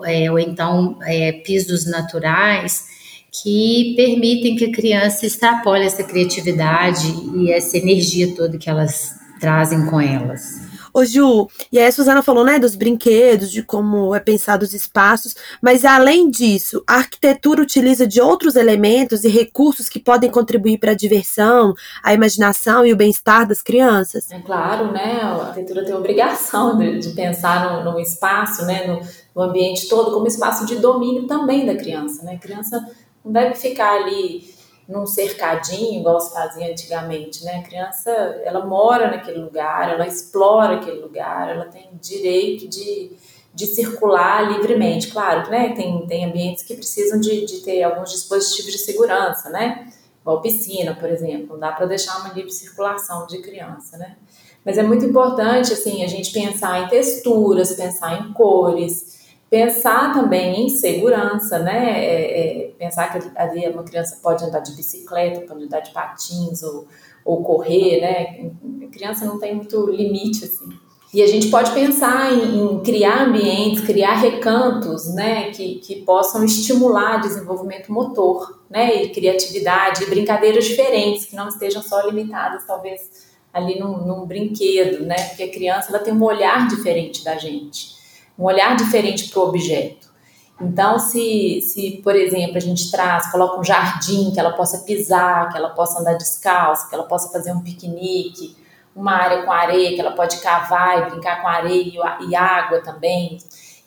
é 0.05 0.31
ou 0.31 0.39
então 0.39 0.99
é, 1.03 1.31
pisos 1.31 1.87
naturais 1.87 2.91
que 3.33 3.95
permitem 3.97 4.57
que 4.57 4.67
a 4.67 4.73
criança 4.73 5.25
extrapole 5.25 5.87
essa 5.87 6.05
criatividade 6.05 7.07
e 7.35 7.51
essa 7.51 7.79
energia 7.79 8.35
toda 8.35 8.59
que 8.59 8.69
elas 8.69 9.15
trazem 9.41 9.87
com 9.87 10.01
elas. 10.01 10.71
Ô 10.95 11.07
Ju, 11.07 11.49
e 11.73 11.79
aí 11.79 11.87
a 11.87 11.93
Suzana 11.93 12.23
falou, 12.23 12.45
né, 12.45 12.59
dos 12.59 12.77
brinquedos, 12.77 13.51
de 13.51 13.63
como 13.63 14.15
é 14.15 14.21
pensado 14.21 14.63
os 14.63 14.75
espaços, 14.75 15.35
mas 15.63 15.87
além 15.87 16.31
disso, 16.31 16.85
a 16.87 16.97
arquitetura 16.97 17.63
utiliza 17.63 18.07
de 18.07 18.21
outros 18.21 18.57
elementos 18.57 19.25
e 19.25 19.29
recursos 19.29 19.89
que 19.89 19.99
podem 19.99 20.31
contribuir 20.31 20.77
para 20.77 20.91
a 20.91 20.95
diversão, 20.95 21.73
a 22.05 22.13
imaginação 22.13 22.85
e 22.85 22.93
o 22.93 22.97
bem-estar 22.97 23.49
das 23.49 23.63
crianças? 23.63 24.31
É 24.31 24.39
claro, 24.41 24.93
né, 24.93 25.21
a 25.23 25.47
arquitetura 25.47 25.83
tem 25.83 25.95
a 25.95 25.99
obrigação 25.99 26.77
de, 26.77 26.99
de 26.99 27.09
pensar 27.15 27.83
no, 27.83 27.91
no, 27.91 27.99
espaço, 27.99 28.67
né, 28.67 28.87
no, 28.87 29.01
no 29.35 29.49
ambiente 29.49 29.89
todo, 29.89 30.13
como 30.13 30.27
espaço 30.27 30.67
de 30.67 30.77
domínio 30.77 31.27
também 31.27 31.65
da 31.65 31.75
criança, 31.75 32.23
né, 32.23 32.35
a 32.35 32.39
criança 32.39 32.87
não 33.25 33.33
deve 33.33 33.55
ficar 33.55 34.03
ali 34.03 34.53
num 34.89 35.07
cercadinho, 35.07 36.01
igual 36.01 36.21
se 36.21 36.33
fazia 36.33 36.71
antigamente, 36.71 37.45
né? 37.45 37.59
A 37.59 37.63
criança, 37.63 38.11
ela 38.45 38.65
mora 38.67 39.11
naquele 39.11 39.39
lugar, 39.39 39.91
ela 39.91 40.07
explora 40.07 40.77
aquele 40.77 41.01
lugar, 41.01 41.49
ela 41.49 41.67
tem 41.67 41.89
direito 42.01 42.69
de, 42.69 43.13
de 43.55 43.67
circular 43.67 44.53
livremente. 44.53 45.09
Claro, 45.09 45.51
né? 45.51 45.73
Tem, 45.75 46.07
tem 46.07 46.25
ambientes 46.25 46.65
que 46.65 46.75
precisam 46.75 47.21
de, 47.21 47.47
de 47.47 47.61
ter 47.61 47.83
alguns 47.83 48.11
dispositivos 48.11 48.73
de 48.73 48.79
segurança, 48.79 49.49
né? 49.51 49.93
Igual 50.21 50.41
piscina, 50.41 50.95
por 50.95 51.09
exemplo, 51.09 51.55
não 51.55 51.59
dá 51.59 51.73
para 51.73 51.87
deixar 51.87 52.19
uma 52.21 52.33
livre 52.33 52.51
circulação 52.51 53.27
de 53.27 53.39
criança, 53.39 53.97
né? 53.99 54.17
Mas 54.65 54.79
é 54.79 54.83
muito 54.83 55.05
importante, 55.05 55.73
assim, 55.73 56.05
a 56.05 56.07
gente 56.07 56.33
pensar 56.33 56.85
em 56.85 56.89
texturas, 56.89 57.73
pensar 57.73 58.21
em 58.21 58.33
cores, 58.33 59.22
Pensar 59.53 60.15
também 60.15 60.65
em 60.65 60.69
segurança, 60.71 61.59
né? 61.59 62.03
É, 62.03 62.41
é, 62.41 62.69
pensar 62.79 63.13
que 63.13 63.31
ali 63.37 63.69
uma 63.69 63.83
criança 63.83 64.19
pode 64.23 64.43
andar 64.43 64.61
de 64.61 64.73
bicicleta, 64.73 65.43
pode 65.43 65.65
andar 65.65 65.81
de 65.81 65.91
patins 65.91 66.63
ou, 66.63 66.87
ou 67.23 67.43
correr, 67.43 68.01
né? 68.01 68.51
A 68.83 68.91
criança 68.91 69.27
não 69.27 69.39
tem 69.39 69.55
muito 69.55 69.91
limite, 69.91 70.47
assim. 70.47 70.71
E 71.13 71.23
a 71.23 71.27
gente 71.27 71.49
pode 71.49 71.71
pensar 71.73 72.33
em, 72.33 72.63
em, 72.63 72.81
criar 72.81 73.27
ambientes, 73.27 73.85
criar 73.85 74.15
recantos, 74.15 75.13
né, 75.13 75.51
que, 75.51 75.75
que 75.81 75.97
possam 75.97 76.43
estimular 76.43 77.21
desenvolvimento 77.21 77.93
motor, 77.93 78.59
né, 78.71 79.03
e 79.03 79.11
criatividade, 79.11 80.05
e 80.05 80.07
brincadeiras 80.07 80.65
diferentes, 80.65 81.27
que 81.27 81.37
não 81.37 81.49
estejam 81.49 81.83
só 81.83 82.01
limitadas, 82.07 82.65
talvez, 82.67 83.27
ali 83.53 83.79
num, 83.79 83.99
num 83.99 84.25
brinquedo, 84.25 85.05
né, 85.05 85.17
porque 85.29 85.43
a 85.43 85.51
criança 85.51 85.91
ela 85.91 85.99
tem 85.99 86.15
um 86.15 86.23
olhar 86.23 86.67
diferente 86.67 87.23
da 87.23 87.37
gente 87.37 88.01
um 88.39 88.45
olhar 88.45 88.77
diferente 88.77 89.29
para 89.29 89.41
o 89.41 89.49
objeto. 89.49 90.13
Então, 90.61 90.99
se, 90.99 91.61
se, 91.61 92.01
por 92.05 92.15
exemplo, 92.15 92.57
a 92.57 92.61
gente 92.61 92.91
traz, 92.91 93.31
coloca 93.33 93.59
um 93.59 93.65
jardim 93.65 94.31
que 94.31 94.39
ela 94.39 94.53
possa 94.53 94.79
pisar, 94.79 95.51
que 95.51 95.57
ela 95.57 95.71
possa 95.71 96.01
andar 96.01 96.15
descalça, 96.15 96.89
que 96.89 96.95
ela 96.95 97.05
possa 97.05 97.31
fazer 97.31 97.53
um 97.53 97.61
piquenique, 97.61 98.57
uma 98.95 99.13
área 99.13 99.43
com 99.43 99.51
areia 99.51 99.95
que 99.95 100.01
ela 100.01 100.13
pode 100.13 100.41
cavar 100.41 100.99
e 100.99 101.11
brincar 101.11 101.43
com 101.43 101.49
areia 101.49 101.93
e 102.21 102.37
água 102.37 102.81
também. 102.81 103.39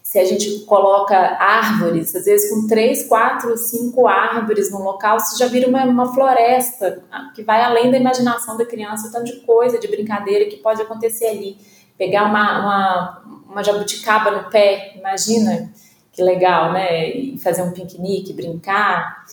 Se 0.04 0.20
a 0.20 0.26
gente 0.26 0.66
coloca 0.66 1.16
árvores, 1.16 2.16
às 2.16 2.26
vezes 2.26 2.50
com 2.50 2.68
três, 2.68 3.08
quatro, 3.08 3.58
cinco 3.58 4.08
árvores 4.08 4.72
no 4.72 4.82
local, 4.84 5.20
você 5.20 5.38
já 5.38 5.48
vira 5.48 5.68
uma, 5.68 5.84
uma 5.84 6.14
floresta 6.14 7.04
que 7.34 7.44
vai 7.44 7.62
além 7.62 7.92
da 7.92 7.98
imaginação 7.98 8.58
da 8.58 8.66
criança, 8.66 9.12
tanto 9.12 9.26
de 9.26 9.42
coisa, 9.42 9.80
de 9.80 9.88
brincadeira 9.88 10.46
que 10.46 10.58
pode 10.58 10.82
acontecer 10.82 11.28
ali. 11.28 11.58
Pegar 11.98 12.26
uma, 12.26 12.60
uma 12.60 13.26
uma 13.56 13.64
jabuticaba 13.64 14.32
no 14.32 14.50
pé, 14.50 14.94
imagina 14.98 15.72
que 16.12 16.22
legal, 16.22 16.74
né? 16.74 17.10
E 17.10 17.38
fazer 17.40 17.62
um 17.62 17.72
piquenique, 17.72 18.34
brincar. 18.34 19.26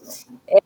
É 0.48 0.60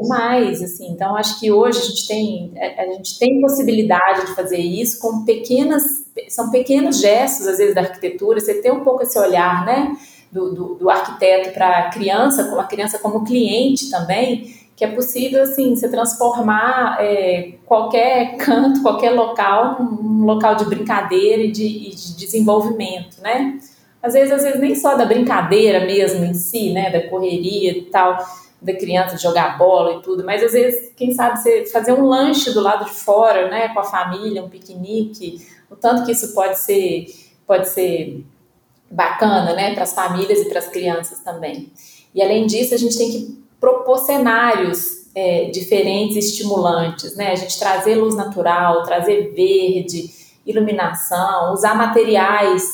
demais, 0.00 0.62
assim. 0.62 0.90
Então, 0.90 1.16
acho 1.16 1.38
que 1.40 1.50
hoje 1.50 1.78
a 1.78 1.82
gente 1.82 2.06
tem 2.06 2.52
a 2.56 2.84
gente 2.92 3.18
tem 3.18 3.40
possibilidade 3.40 4.26
de 4.26 4.34
fazer 4.34 4.58
isso 4.58 5.00
com 5.00 5.24
pequenas 5.24 5.82
são 6.28 6.50
pequenos 6.50 7.00
gestos 7.00 7.46
às 7.46 7.58
vezes 7.58 7.74
da 7.74 7.82
arquitetura. 7.82 8.40
Você 8.40 8.54
tem 8.54 8.70
um 8.70 8.84
pouco 8.84 9.02
esse 9.02 9.18
olhar, 9.18 9.64
né? 9.64 9.96
Do, 10.30 10.54
do, 10.54 10.74
do 10.76 10.90
arquiteto 10.90 11.50
para 11.50 11.78
a 11.78 11.90
criança, 11.90 12.56
a 12.60 12.64
criança 12.64 13.00
como 13.00 13.24
cliente 13.24 13.90
também, 13.90 14.54
que 14.80 14.84
é 14.86 14.90
possível 14.90 15.42
assim 15.42 15.76
se 15.76 15.86
transformar 15.90 16.96
é, 17.00 17.52
qualquer 17.66 18.38
canto, 18.38 18.80
qualquer 18.80 19.10
local 19.10 19.76
num 19.82 20.24
local 20.24 20.54
de 20.54 20.64
brincadeira 20.64 21.42
e 21.42 21.52
de, 21.52 21.66
e 21.66 21.94
de, 21.94 22.16
desenvolvimento, 22.16 23.20
né? 23.20 23.58
Às 24.02 24.14
vezes, 24.14 24.32
às 24.32 24.42
vezes 24.42 24.58
nem 24.58 24.74
só 24.74 24.94
da 24.94 25.04
brincadeira 25.04 25.84
mesmo 25.84 26.24
em 26.24 26.32
si, 26.32 26.72
né, 26.72 26.88
da 26.88 27.06
correria 27.10 27.76
e 27.76 27.82
tal, 27.90 28.16
da 28.58 28.72
criança 28.72 29.18
jogar 29.18 29.58
bola 29.58 29.98
e 29.98 30.00
tudo, 30.00 30.24
mas 30.24 30.42
às 30.42 30.52
vezes, 30.52 30.94
quem 30.96 31.12
sabe, 31.12 31.38
você 31.38 31.66
fazer 31.66 31.92
um 31.92 32.06
lanche 32.06 32.50
do 32.50 32.62
lado 32.62 32.86
de 32.86 32.92
fora, 32.92 33.50
né, 33.50 33.68
com 33.74 33.80
a 33.80 33.84
família, 33.84 34.42
um 34.42 34.48
piquenique, 34.48 35.46
o 35.70 35.76
tanto 35.76 36.06
que 36.06 36.12
isso 36.12 36.32
pode 36.32 36.58
ser 36.58 37.04
pode 37.46 37.68
ser 37.68 38.24
bacana, 38.90 39.52
né, 39.52 39.74
para 39.74 39.82
as 39.82 39.92
famílias 39.92 40.38
e 40.38 40.48
para 40.48 40.60
as 40.60 40.68
crianças 40.68 41.18
também. 41.18 41.70
E 42.14 42.22
além 42.22 42.46
disso, 42.46 42.74
a 42.74 42.78
gente 42.78 42.96
tem 42.96 43.10
que 43.10 43.39
propor 43.60 43.98
cenários 43.98 45.00
é, 45.14 45.50
diferentes 45.50 46.16
estimulantes, 46.16 47.14
né? 47.14 47.32
A 47.32 47.36
gente 47.36 47.58
trazer 47.58 47.96
luz 47.96 48.14
natural, 48.14 48.82
trazer 48.82 49.32
verde, 49.34 50.10
iluminação, 50.46 51.52
usar 51.52 51.74
materiais 51.74 52.64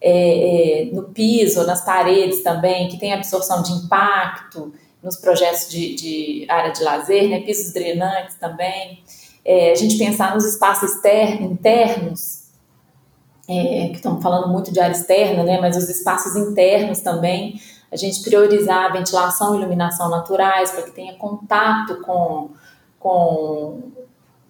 é, 0.00 0.82
é, 0.82 0.84
no 0.92 1.04
piso, 1.04 1.66
nas 1.66 1.84
paredes 1.84 2.42
também, 2.42 2.88
que 2.88 2.98
tem 2.98 3.12
absorção 3.12 3.62
de 3.62 3.72
impacto 3.72 4.72
nos 5.02 5.16
projetos 5.16 5.68
de, 5.68 5.94
de 5.94 6.46
área 6.48 6.72
de 6.72 6.82
lazer, 6.82 7.28
né? 7.28 7.40
Pisos 7.40 7.72
drenantes 7.72 8.36
também. 8.36 9.02
É, 9.44 9.72
a 9.72 9.74
gente 9.74 9.96
pensar 9.96 10.34
nos 10.34 10.44
espaços 10.44 10.90
internos, 11.40 12.48
é, 13.48 13.88
que 13.88 13.96
estamos 13.96 14.22
falando 14.22 14.52
muito 14.52 14.70
de 14.70 14.78
área 14.78 14.94
externa, 14.94 15.42
né? 15.42 15.58
Mas 15.60 15.76
os 15.76 15.88
espaços 15.88 16.36
internos 16.36 17.00
também 17.00 17.58
a 17.90 17.96
gente 17.96 18.22
priorizar 18.22 18.86
a 18.86 18.92
ventilação 18.92 19.54
e 19.54 19.58
iluminação 19.58 20.10
naturais 20.10 20.70
para 20.70 20.82
que 20.82 20.90
tenha 20.90 21.14
contato 21.14 22.00
com, 22.02 22.50
com, 22.98 23.80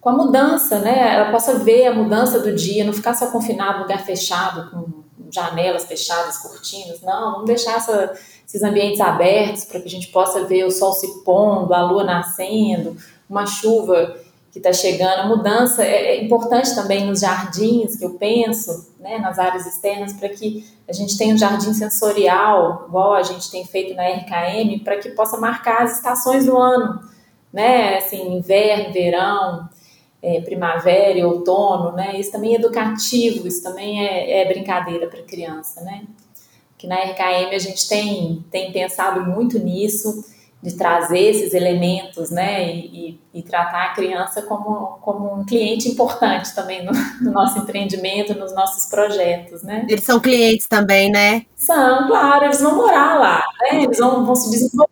com 0.01 0.09
a 0.09 0.13
mudança, 0.13 0.79
né? 0.79 1.15
Ela 1.15 1.31
possa 1.31 1.59
ver 1.59 1.87
a 1.87 1.93
mudança 1.93 2.39
do 2.39 2.53
dia, 2.53 2.83
não 2.83 2.93
ficar 2.93 3.13
só 3.13 3.27
confinado 3.31 3.77
no 3.77 3.83
lugar 3.83 3.99
fechado, 4.05 4.69
com 4.69 4.99
janelas 5.31 5.85
fechadas, 5.85 6.37
cortinas, 6.37 7.01
não, 7.01 7.33
vamos 7.33 7.45
deixar 7.45 7.75
essa, 7.75 8.13
esses 8.45 8.63
ambientes 8.63 8.99
abertos 8.99 9.65
para 9.65 9.79
que 9.79 9.87
a 9.87 9.91
gente 9.91 10.07
possa 10.07 10.45
ver 10.45 10.65
o 10.65 10.71
sol 10.71 10.91
se 10.91 11.23
pondo, 11.23 11.73
a 11.73 11.83
lua 11.83 12.03
nascendo, 12.03 12.97
uma 13.29 13.45
chuva 13.45 14.15
que 14.51 14.57
está 14.57 14.73
chegando. 14.73 15.19
A 15.19 15.27
mudança 15.27 15.83
é, 15.83 16.15
é, 16.17 16.23
importante 16.23 16.73
também 16.73 17.05
nos 17.05 17.19
jardins, 17.19 17.95
que 17.95 18.05
eu 18.05 18.11
penso, 18.11 18.93
né, 18.99 19.17
nas 19.19 19.37
áreas 19.37 19.65
externas, 19.65 20.13
para 20.13 20.29
que 20.29 20.65
a 20.87 20.93
gente 20.93 21.17
tenha 21.17 21.35
um 21.35 21.37
jardim 21.37 21.73
sensorial, 21.73 22.85
igual 22.87 23.13
a 23.13 23.23
gente 23.23 23.51
tem 23.51 23.65
feito 23.65 23.93
na 23.93 24.07
RKM, 24.07 24.79
para 24.83 24.97
que 24.97 25.09
possa 25.09 25.37
marcar 25.37 25.83
as 25.83 25.97
estações 25.97 26.45
do 26.45 26.57
ano, 26.57 26.99
né, 27.53 27.97
assim, 27.97 28.37
inverno, 28.37 28.91
verão, 28.91 29.69
é, 30.21 30.41
primavera 30.41 31.17
e 31.17 31.23
outono, 31.23 31.91
né, 31.91 32.19
isso 32.19 32.31
também 32.31 32.53
é 32.53 32.55
educativo, 32.55 33.47
isso 33.47 33.61
também 33.61 34.05
é, 34.05 34.41
é 34.41 34.47
brincadeira 34.47 35.07
para 35.07 35.21
criança, 35.21 35.81
né, 35.81 36.03
que 36.77 36.87
na 36.87 36.95
RKM 36.95 37.53
a 37.53 37.59
gente 37.59 37.87
tem, 37.87 38.43
tem 38.49 38.71
pensado 38.71 39.21
muito 39.29 39.59
nisso, 39.59 40.23
de 40.61 40.75
trazer 40.75 41.19
esses 41.19 41.53
elementos, 41.53 42.29
né, 42.29 42.69
e, 42.69 43.19
e, 43.33 43.41
tratar 43.41 43.85
a 43.85 43.93
criança 43.93 44.41
como, 44.41 44.99
como 45.01 45.39
um 45.39 45.45
cliente 45.45 45.87
importante 45.87 46.53
também 46.53 46.85
no, 46.85 46.91
no, 47.21 47.31
nosso 47.31 47.59
empreendimento, 47.59 48.37
nos 48.37 48.53
nossos 48.53 48.89
projetos, 48.89 49.63
né. 49.63 49.85
Eles 49.87 50.03
são 50.03 50.19
clientes 50.19 50.67
também, 50.67 51.09
né? 51.09 51.45
São, 51.55 52.07
claro, 52.07 52.45
eles 52.45 52.59
vão 52.59 52.75
morar 52.75 53.17
lá, 53.17 53.41
né, 53.61 53.83
eles 53.83 53.97
vão, 53.97 54.25
vão 54.25 54.35
se 54.35 54.51
desenvolver 54.51 54.91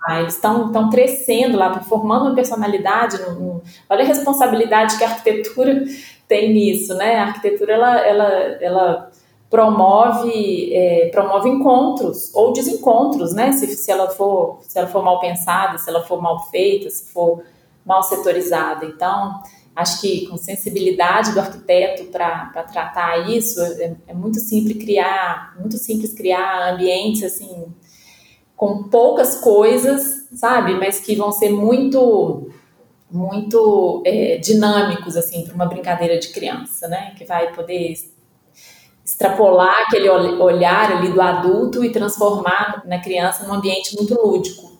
lá, 0.00 0.20
eles 0.20 0.34
estão 0.34 0.88
crescendo 0.88 1.58
lá, 1.58 1.78
formando 1.82 2.26
uma 2.26 2.34
personalidade, 2.34 3.20
no, 3.20 3.34
no, 3.34 3.62
olha 3.90 4.04
a 4.04 4.08
responsabilidade 4.08 4.96
que 4.96 5.04
a 5.04 5.08
arquitetura 5.08 5.84
tem 6.26 6.54
nisso, 6.54 6.94
né, 6.94 7.16
a 7.16 7.24
arquitetura, 7.24 7.74
ela, 7.74 8.00
ela, 8.00 8.28
ela 8.62 9.10
promove, 9.52 10.74
é, 10.74 11.10
promove 11.10 11.50
encontros 11.50 12.34
ou 12.34 12.54
desencontros, 12.54 13.34
né? 13.34 13.52
Se, 13.52 13.66
se, 13.76 13.90
ela 13.90 14.08
for, 14.08 14.60
se 14.66 14.78
ela 14.78 14.88
for 14.88 15.04
mal 15.04 15.20
pensada, 15.20 15.76
se 15.76 15.90
ela 15.90 16.02
for 16.02 16.22
mal 16.22 16.48
feita, 16.48 16.88
se 16.88 17.12
for 17.12 17.42
mal 17.84 18.02
setorizada. 18.02 18.86
Então, 18.86 19.42
acho 19.76 20.00
que 20.00 20.26
com 20.26 20.38
sensibilidade 20.38 21.32
do 21.32 21.40
arquiteto 21.40 22.04
para 22.04 22.64
tratar 22.72 23.28
isso, 23.28 23.60
é, 23.60 23.94
é, 24.06 24.14
muito 24.14 24.40
simples 24.40 24.82
criar, 24.82 25.54
muito 25.60 25.76
simples 25.76 26.14
criar 26.14 26.72
ambientes 26.72 27.22
assim 27.22 27.66
com 28.56 28.84
poucas 28.84 29.38
coisas, 29.38 30.28
sabe? 30.34 30.72
Mas 30.76 30.98
que 30.98 31.14
vão 31.14 31.30
ser 31.30 31.50
muito 31.50 32.48
muito 33.10 34.02
é, 34.06 34.38
dinâmicos 34.38 35.14
assim 35.14 35.44
para 35.44 35.54
uma 35.54 35.66
brincadeira 35.66 36.18
de 36.18 36.28
criança, 36.28 36.88
né? 36.88 37.12
Que 37.18 37.26
vai 37.26 37.52
poder 37.52 37.92
extrapolar 39.12 39.82
aquele 39.82 40.08
olhar 40.08 40.90
ali 40.90 41.12
do 41.12 41.20
adulto 41.20 41.84
e 41.84 41.92
transformar 41.92 42.82
na 42.86 42.98
criança 42.98 43.46
num 43.46 43.52
ambiente 43.52 43.94
muito 43.94 44.14
lúdico, 44.14 44.72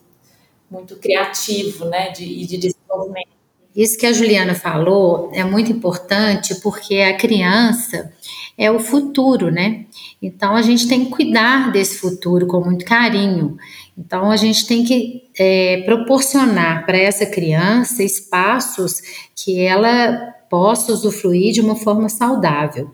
muito 0.71 0.97
criativo, 0.97 1.85
né, 1.85 2.11
de, 2.11 2.47
de 2.47 2.57
desenvolvimento. 2.57 3.29
Isso 3.77 3.99
que 3.99 4.07
a 4.07 4.13
Juliana 4.13 4.55
falou 4.55 5.31
é 5.35 5.45
muito 5.45 5.71
importante 5.71 6.55
porque 6.63 6.97
a 6.97 7.17
criança 7.17 8.13
é 8.57 8.71
o 8.71 8.79
futuro, 8.79 9.51
né? 9.51 9.87
Então 10.21 10.55
a 10.55 10.63
gente 10.63 10.87
tem 10.87 11.05
que 11.05 11.11
cuidar 11.11 11.71
desse 11.73 11.99
futuro 11.99 12.47
com 12.47 12.61
muito 12.61 12.85
carinho. 12.85 13.57
Então 13.97 14.31
a 14.31 14.37
gente 14.37 14.67
tem 14.67 14.85
que 14.85 15.25
é, 15.39 15.83
proporcionar 15.85 16.85
para 16.85 16.99
essa 16.99 17.25
criança 17.25 18.03
espaços 18.03 19.01
que 19.35 19.61
ela 19.61 20.33
possa 20.51 20.93
usufruir 20.93 21.55
de 21.55 21.63
uma 21.63 21.77
forma 21.77 22.11
saudável. 22.11 22.91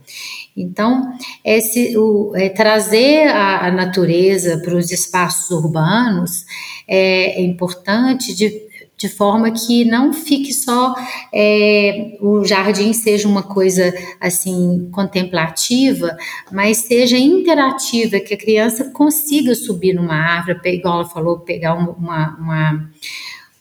Então, 0.62 1.12
esse, 1.44 1.96
o, 1.96 2.32
é, 2.34 2.48
trazer 2.48 3.28
a, 3.28 3.66
a 3.66 3.70
natureza 3.70 4.58
para 4.58 4.74
os 4.74 4.90
espaços 4.90 5.50
urbanos 5.50 6.44
é, 6.86 7.40
é 7.40 7.42
importante 7.42 8.34
de, 8.34 8.50
de 8.96 9.08
forma 9.08 9.50
que 9.52 9.84
não 9.84 10.12
fique 10.12 10.52
só 10.52 10.94
é, 11.32 12.16
o 12.20 12.44
jardim 12.44 12.92
seja 12.92 13.28
uma 13.28 13.44
coisa 13.44 13.94
assim 14.20 14.90
contemplativa, 14.92 16.16
mas 16.50 16.78
seja 16.78 17.16
interativa, 17.16 18.18
que 18.18 18.34
a 18.34 18.38
criança 18.38 18.90
consiga 18.90 19.54
subir 19.54 19.94
numa 19.94 20.16
árvore, 20.16 20.58
igual 20.74 21.00
ela 21.00 21.08
falou, 21.08 21.38
pegar 21.38 21.74
uma, 21.74 22.36
uma 22.36 22.90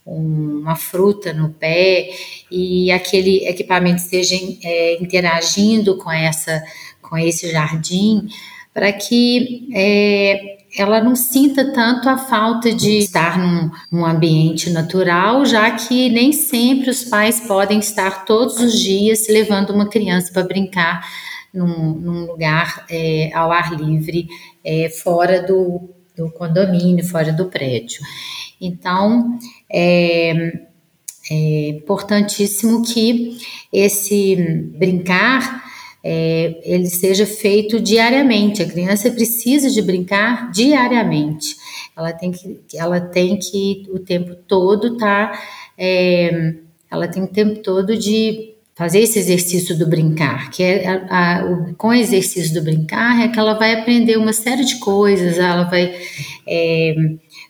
uma 0.08 0.76
fruta 0.76 1.34
no 1.34 1.50
pé 1.50 2.10
e 2.50 2.90
aquele 2.92 3.46
equipamento 3.46 4.02
esteja 4.02 4.36
é, 4.64 5.02
interagindo 5.02 5.98
com 5.98 6.10
essa 6.10 6.64
com 7.02 7.18
esse 7.18 7.52
jardim 7.52 8.28
para 8.74 8.94
que 8.94 9.68
é, 9.74 10.58
ela 10.78 11.02
não 11.02 11.16
sinta 11.16 11.74
tanto 11.74 12.08
a 12.08 12.18
falta 12.18 12.72
de 12.74 13.00
estar 13.00 13.38
num, 13.38 13.72
num, 13.92 14.06
ambiente 14.06 14.70
natural, 14.70 15.46
já 15.46 15.72
que 15.72 16.10
nem 16.10 16.32
sempre 16.32 16.90
os 16.90 17.04
pais 17.04 17.40
podem 17.42 17.80
estar 17.80 18.24
todos 18.24 18.60
os 18.60 18.80
dias 18.80 19.28
levando 19.28 19.72
uma 19.72 19.90
criança 19.90 20.32
para 20.32 20.44
brincar 20.44 21.08
num, 21.54 21.94
num 21.94 22.26
lugar 22.26 22.86
é, 22.90 23.32
ao 23.34 23.52
ar 23.52 23.74
livre, 23.74 24.28
é, 24.64 24.90
fora 24.90 25.42
do, 25.42 25.90
do 26.16 26.30
condomínio, 26.32 27.04
fora 27.04 27.34
do 27.34 27.46
prédio. 27.46 28.00
Então, 28.62 29.40
é, 29.70 30.54
é 31.30 31.70
importantíssimo 31.70 32.84
que 32.84 33.38
esse 33.72 34.36
brincar 34.78 35.66
é, 36.04 36.62
ele 36.64 36.88
seja 36.88 37.26
feito 37.26 37.80
diariamente. 37.80 38.62
A 38.62 38.68
criança 38.68 39.12
precisa 39.12 39.70
de 39.70 39.82
brincar 39.82 40.52
diariamente. 40.52 41.56
Ela 41.96 42.14
tem 42.14 42.32
que, 42.32 42.60
ela 42.76 43.02
tem 43.02 43.38
que 43.38 43.86
o 43.90 44.00
tempo 44.00 44.36
todo 44.48 44.96
tá, 44.98 45.38
é, 45.78 46.54
ela 46.90 47.08
tem 47.08 47.24
o 47.24 47.28
tempo 47.28 47.60
todo 47.62 47.98
de 47.98 48.57
fazer 48.78 49.00
esse 49.00 49.18
exercício 49.18 49.76
do 49.76 49.88
brincar, 49.88 50.52
que 50.52 50.62
é 50.62 50.88
a, 50.88 51.40
a, 51.40 51.46
o, 51.46 51.74
com 51.74 51.88
o 51.88 51.94
exercício 51.94 52.54
do 52.54 52.62
brincar 52.62 53.20
é 53.24 53.28
que 53.28 53.40
ela 53.40 53.56
vai 53.56 53.74
aprender 53.74 54.18
uma 54.18 54.32
série 54.32 54.64
de 54.64 54.76
coisas, 54.78 55.40
ela 55.40 55.64
vai 55.64 56.00
é, 56.48 56.96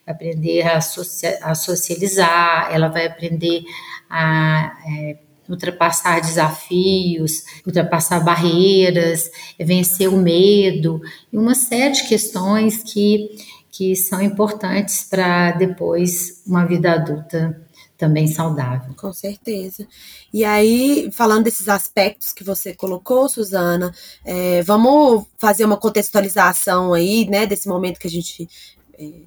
aprender 0.07 0.61
a, 0.61 0.77
a, 0.77 1.53
socializar, 1.53 2.69
ela 2.71 2.87
vai 2.87 3.05
aprender 3.05 3.63
a 4.09 4.73
é, 4.89 5.17
ultrapassar 5.49 6.21
desafios, 6.21 7.43
ultrapassar 7.65 8.21
barreiras, 8.21 9.29
vencer 9.59 10.07
o 10.07 10.15
medo, 10.15 11.01
e 11.31 11.37
uma 11.37 11.55
série 11.55 11.91
de 11.91 12.07
questões 12.07 12.81
que, 12.83 13.35
que 13.69 13.97
são 13.97 14.21
importantes 14.21 15.03
para 15.03 15.51
depois 15.51 16.41
uma 16.47 16.65
vida 16.65 16.93
adulta 16.93 17.66
também 17.97 18.27
saudável. 18.27 18.93
Com 18.95 19.11
certeza. 19.11 19.87
E 20.33 20.45
aí, 20.45 21.09
falando 21.11 21.45
desses 21.45 21.67
aspectos 21.67 22.31
que 22.31 22.43
você 22.43 22.73
colocou, 22.73 23.27
Suzana, 23.27 23.91
é, 24.23 24.61
vamos 24.63 25.25
fazer 25.37 25.65
uma 25.65 25.77
contextualização 25.77 26.93
aí, 26.93 27.27
né, 27.27 27.45
desse 27.45 27.67
momento 27.67 27.99
que 27.99 28.07
a 28.07 28.11
gente 28.11 28.47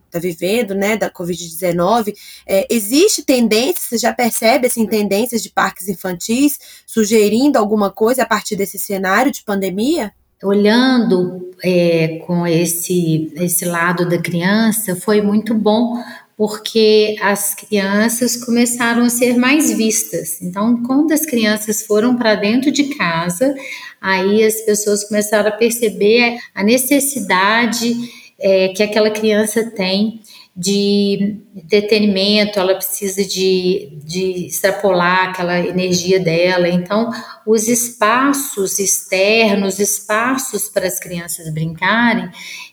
está 0.06 0.18
é, 0.18 0.20
vivendo, 0.20 0.74
né, 0.74 0.96
da 0.96 1.10
Covid-19, 1.10 2.14
é, 2.46 2.66
existe 2.70 3.24
tendência, 3.24 3.82
você 3.88 3.98
já 3.98 4.12
percebe 4.12 4.66
assim, 4.66 4.86
tendências 4.86 5.42
de 5.42 5.50
parques 5.50 5.88
infantis 5.88 6.58
sugerindo 6.86 7.58
alguma 7.58 7.90
coisa 7.90 8.22
a 8.22 8.26
partir 8.26 8.56
desse 8.56 8.78
cenário 8.78 9.32
de 9.32 9.42
pandemia? 9.42 10.12
Olhando 10.42 11.50
é, 11.62 12.18
com 12.26 12.46
esse, 12.46 13.30
esse 13.36 13.66
lado 13.66 14.08
da 14.08 14.18
criança, 14.18 14.96
foi 14.96 15.20
muito 15.20 15.54
bom, 15.54 16.02
porque 16.40 17.16
as 17.20 17.54
crianças 17.54 18.34
começaram 18.34 19.02
a 19.02 19.10
ser 19.10 19.36
mais 19.36 19.70
vistas. 19.76 20.40
Então, 20.40 20.82
quando 20.84 21.12
as 21.12 21.26
crianças 21.26 21.82
foram 21.82 22.16
para 22.16 22.34
dentro 22.34 22.70
de 22.70 22.94
casa, 22.94 23.54
aí 24.00 24.42
as 24.42 24.62
pessoas 24.62 25.04
começaram 25.04 25.50
a 25.50 25.52
perceber 25.52 26.38
a 26.54 26.62
necessidade 26.62 27.94
é, 28.38 28.68
que 28.68 28.82
aquela 28.82 29.10
criança 29.10 29.70
tem 29.70 30.22
de 30.56 31.36
detenimento, 31.68 32.58
ela 32.58 32.74
precisa 32.74 33.22
de, 33.22 33.98
de 34.02 34.46
extrapolar 34.46 35.28
aquela 35.28 35.58
energia 35.60 36.18
dela. 36.18 36.70
Então, 36.70 37.10
os 37.46 37.68
espaços 37.68 38.78
externos, 38.78 39.78
espaços 39.78 40.70
para 40.70 40.86
as 40.86 40.98
crianças 40.98 41.52
brincarem, 41.52 42.30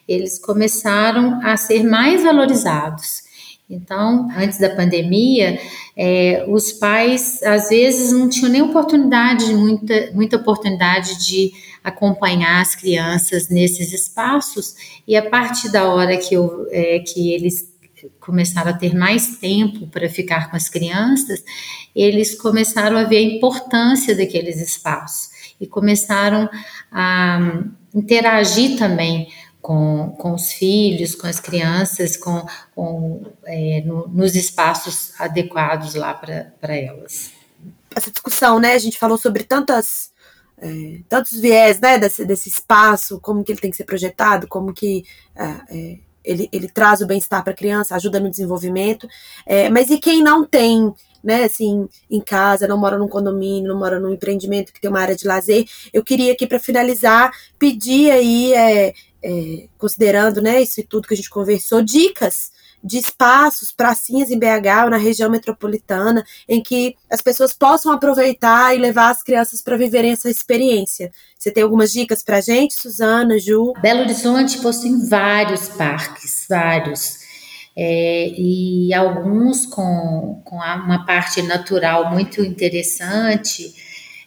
eles 0.08 0.39
começaram 0.39 1.41
a 1.43 1.58
ser 1.58 1.84
mais 1.84 2.23
valorizados. 2.23 3.27
Então, 3.69 4.30
antes 4.38 4.60
da 4.60 4.69
pandemia, 4.69 5.60
é, 5.95 6.45
os 6.47 6.71
pais 6.71 7.43
às 7.43 7.67
vezes 7.67 8.13
não 8.13 8.30
tinham 8.30 8.49
nem 8.49 8.62
oportunidade, 8.62 9.53
muita, 9.53 10.10
muita 10.13 10.38
oportunidade 10.38 11.25
de 11.27 11.51
acompanhar 11.84 12.62
as 12.62 12.75
crianças 12.75 13.49
nesses 13.49 13.91
espaços, 13.91 14.75
e 15.06 15.17
a 15.17 15.30
partir 15.30 15.69
da 15.69 15.86
hora 15.86 16.15
que, 16.15 16.34
eu, 16.34 16.65
é, 16.71 16.99
que 16.99 17.34
eles 17.34 17.69
começaram 18.21 18.71
a 18.71 18.77
ter 18.77 18.95
mais 18.95 19.38
tempo 19.38 19.88
para 19.88 20.10
ficar 20.10 20.49
com 20.49 20.56
as 20.56 20.69
crianças, 20.69 21.43
eles 21.93 22.36
começaram 22.36 22.97
a 22.97 23.03
ver 23.03 23.17
a 23.17 23.36
importância 23.36 24.15
daqueles 24.15 24.62
espaços 24.62 25.30
e 25.60 25.67
começaram 25.67 26.49
a 26.91 27.63
interagir 27.93 28.77
também 28.77 29.27
com, 29.62 30.15
com 30.17 30.34
os 30.34 30.52
filhos, 30.52 31.15
com 31.15 31.28
as 31.28 31.39
crianças, 31.39 32.15
com, 32.15 32.46
com 32.76 33.24
é, 33.46 33.82
no, 33.86 34.08
nos 34.08 34.36
espaços 34.36 35.13
adequados 35.20 35.96
lá 35.96 36.13
para 36.13 36.76
elas. 36.76 37.32
Essa 37.96 38.12
discussão, 38.12 38.60
né? 38.60 38.74
A 38.74 38.80
gente 38.80 38.98
falou 38.98 39.17
sobre 39.17 39.43
tantas 39.43 40.12
é, 40.60 41.02
tantos 41.08 41.39
viés, 41.39 41.80
né? 41.80 41.98
Desse, 41.98 42.26
desse 42.26 42.50
espaço, 42.50 43.20
como 43.20 43.43
que 43.43 43.52
ele 43.52 43.62
tem 43.62 43.72
que 43.72 43.78
ser 43.78 43.86
projetado, 43.86 44.48
como 44.48 44.74
que 44.74 45.04
é, 45.36 45.56
é 45.70 46.00
ele, 46.28 46.50
ele 46.52 46.67
traz 46.67 47.00
o 47.00 47.08
bem-estar 47.08 47.41
para 47.41 47.54
a 47.54 47.56
criança, 47.56 47.96
ajuda 47.96 48.20
no 48.20 48.30
desenvolvimento. 48.30 49.08
É, 49.46 49.70
mas 49.70 49.89
e 49.89 49.98
quem 49.98 50.22
não 50.22 50.43
tem 50.43 50.93
né, 51.24 51.46
assim, 51.46 51.88
em 52.10 52.22
casa, 52.22 52.67
não 52.67 52.78
mora 52.78 52.98
num 52.98 53.08
condomínio, 53.08 53.70
não 53.70 53.80
mora 53.80 54.00
num 54.00 54.13
empreendimento 54.13 54.72
que 54.72 54.80
tem 54.80 54.89
uma 54.89 55.00
área 55.00 55.15
de 55.15 55.28
lazer. 55.28 55.65
Eu 55.91 56.04
queria 56.04 56.34
aqui 56.34 56.46
para 56.46 56.60
finalizar 56.60 57.32
pedir 57.58 58.12
aí, 58.12 58.54
é, 58.54 58.93
é, 59.23 59.67
considerando, 59.77 60.41
né, 60.41 60.62
isso 60.62 60.82
tudo 60.88 61.08
que 61.08 61.13
a 61.13 61.17
gente 61.17 61.30
conversou, 61.30 61.82
dicas 61.82 62.51
de 62.84 62.97
espaços, 62.97 63.71
pracinhas 63.71 64.30
em 64.30 64.38
BH 64.38 64.84
ou 64.86 64.89
na 64.89 64.97
região 64.97 65.30
metropolitana, 65.30 66.23
em 66.47 66.62
que 66.62 66.95
as 67.10 67.21
pessoas 67.21 67.53
possam 67.53 67.91
aproveitar 67.91 68.75
e 68.75 68.80
levar 68.80 69.10
as 69.10 69.23
crianças 69.23 69.62
para 69.62 69.75
viverem 69.75 70.12
essa 70.12 70.30
experiência. 70.30 71.12
Você 71.38 71.51
tem 71.51 71.63
algumas 71.63 71.91
dicas 71.91 72.23
para 72.23 72.39
gente, 72.39 72.75
Suzana, 72.75 73.39
Ju? 73.39 73.73
Belo 73.82 74.01
Horizonte 74.01 74.60
possui 74.60 75.08
vários 75.08 75.67
parques, 75.69 76.45
vários 76.49 77.27
é, 77.75 78.30
e 78.30 78.93
alguns 78.93 79.65
com, 79.65 80.41
com 80.43 80.56
uma 80.56 81.06
parte 81.06 81.41
natural 81.43 82.12
muito 82.12 82.43
interessante, 82.43 83.73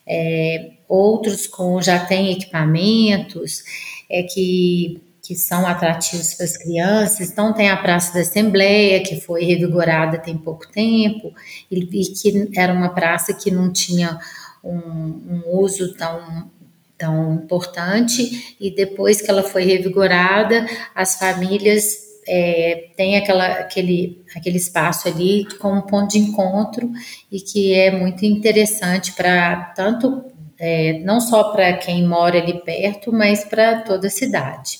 é, 0.06 0.72
outros 0.88 1.46
com 1.46 1.80
já 1.80 1.98
tem 1.98 2.32
equipamentos 2.32 3.64
é, 4.10 4.22
que, 4.22 5.00
que 5.22 5.36
são 5.36 5.66
atrativos 5.66 6.34
para 6.34 6.44
as 6.44 6.56
crianças. 6.56 7.30
Então 7.30 7.52
tem 7.52 7.70
a 7.70 7.76
Praça 7.76 8.12
da 8.12 8.20
Assembleia, 8.20 9.02
que 9.02 9.20
foi 9.20 9.44
revigorada 9.44 10.18
tem 10.18 10.36
pouco 10.36 10.70
tempo, 10.70 11.32
e, 11.70 11.78
e 11.78 12.12
que 12.12 12.50
era 12.58 12.72
uma 12.72 12.90
praça 12.90 13.32
que 13.32 13.50
não 13.50 13.72
tinha 13.72 14.18
um, 14.62 14.76
um 14.76 15.42
uso 15.46 15.94
tão 15.94 16.50
tão 16.98 17.32
importante 17.32 18.54
e 18.60 18.70
depois 18.70 19.22
que 19.22 19.30
ela 19.30 19.42
foi 19.42 19.64
revigorada, 19.64 20.66
as 20.94 21.18
famílias 21.18 22.10
é, 22.28 22.90
tem 22.94 23.16
aquela, 23.16 23.46
aquele, 23.46 24.22
aquele 24.36 24.58
espaço 24.58 25.08
ali 25.08 25.46
como 25.58 25.82
ponto 25.82 26.12
de 26.12 26.18
encontro 26.18 26.90
e 27.32 27.40
que 27.40 27.72
é 27.72 27.90
muito 27.90 28.24
interessante 28.26 29.12
para 29.12 29.72
tanto 29.74 30.24
é, 30.60 30.98
não 30.98 31.20
só 31.20 31.44
para 31.52 31.72
quem 31.78 32.06
mora 32.06 32.38
ali 32.38 32.62
perto, 32.62 33.10
mas 33.10 33.42
para 33.42 33.80
toda 33.80 34.08
a 34.08 34.10
cidade. 34.10 34.78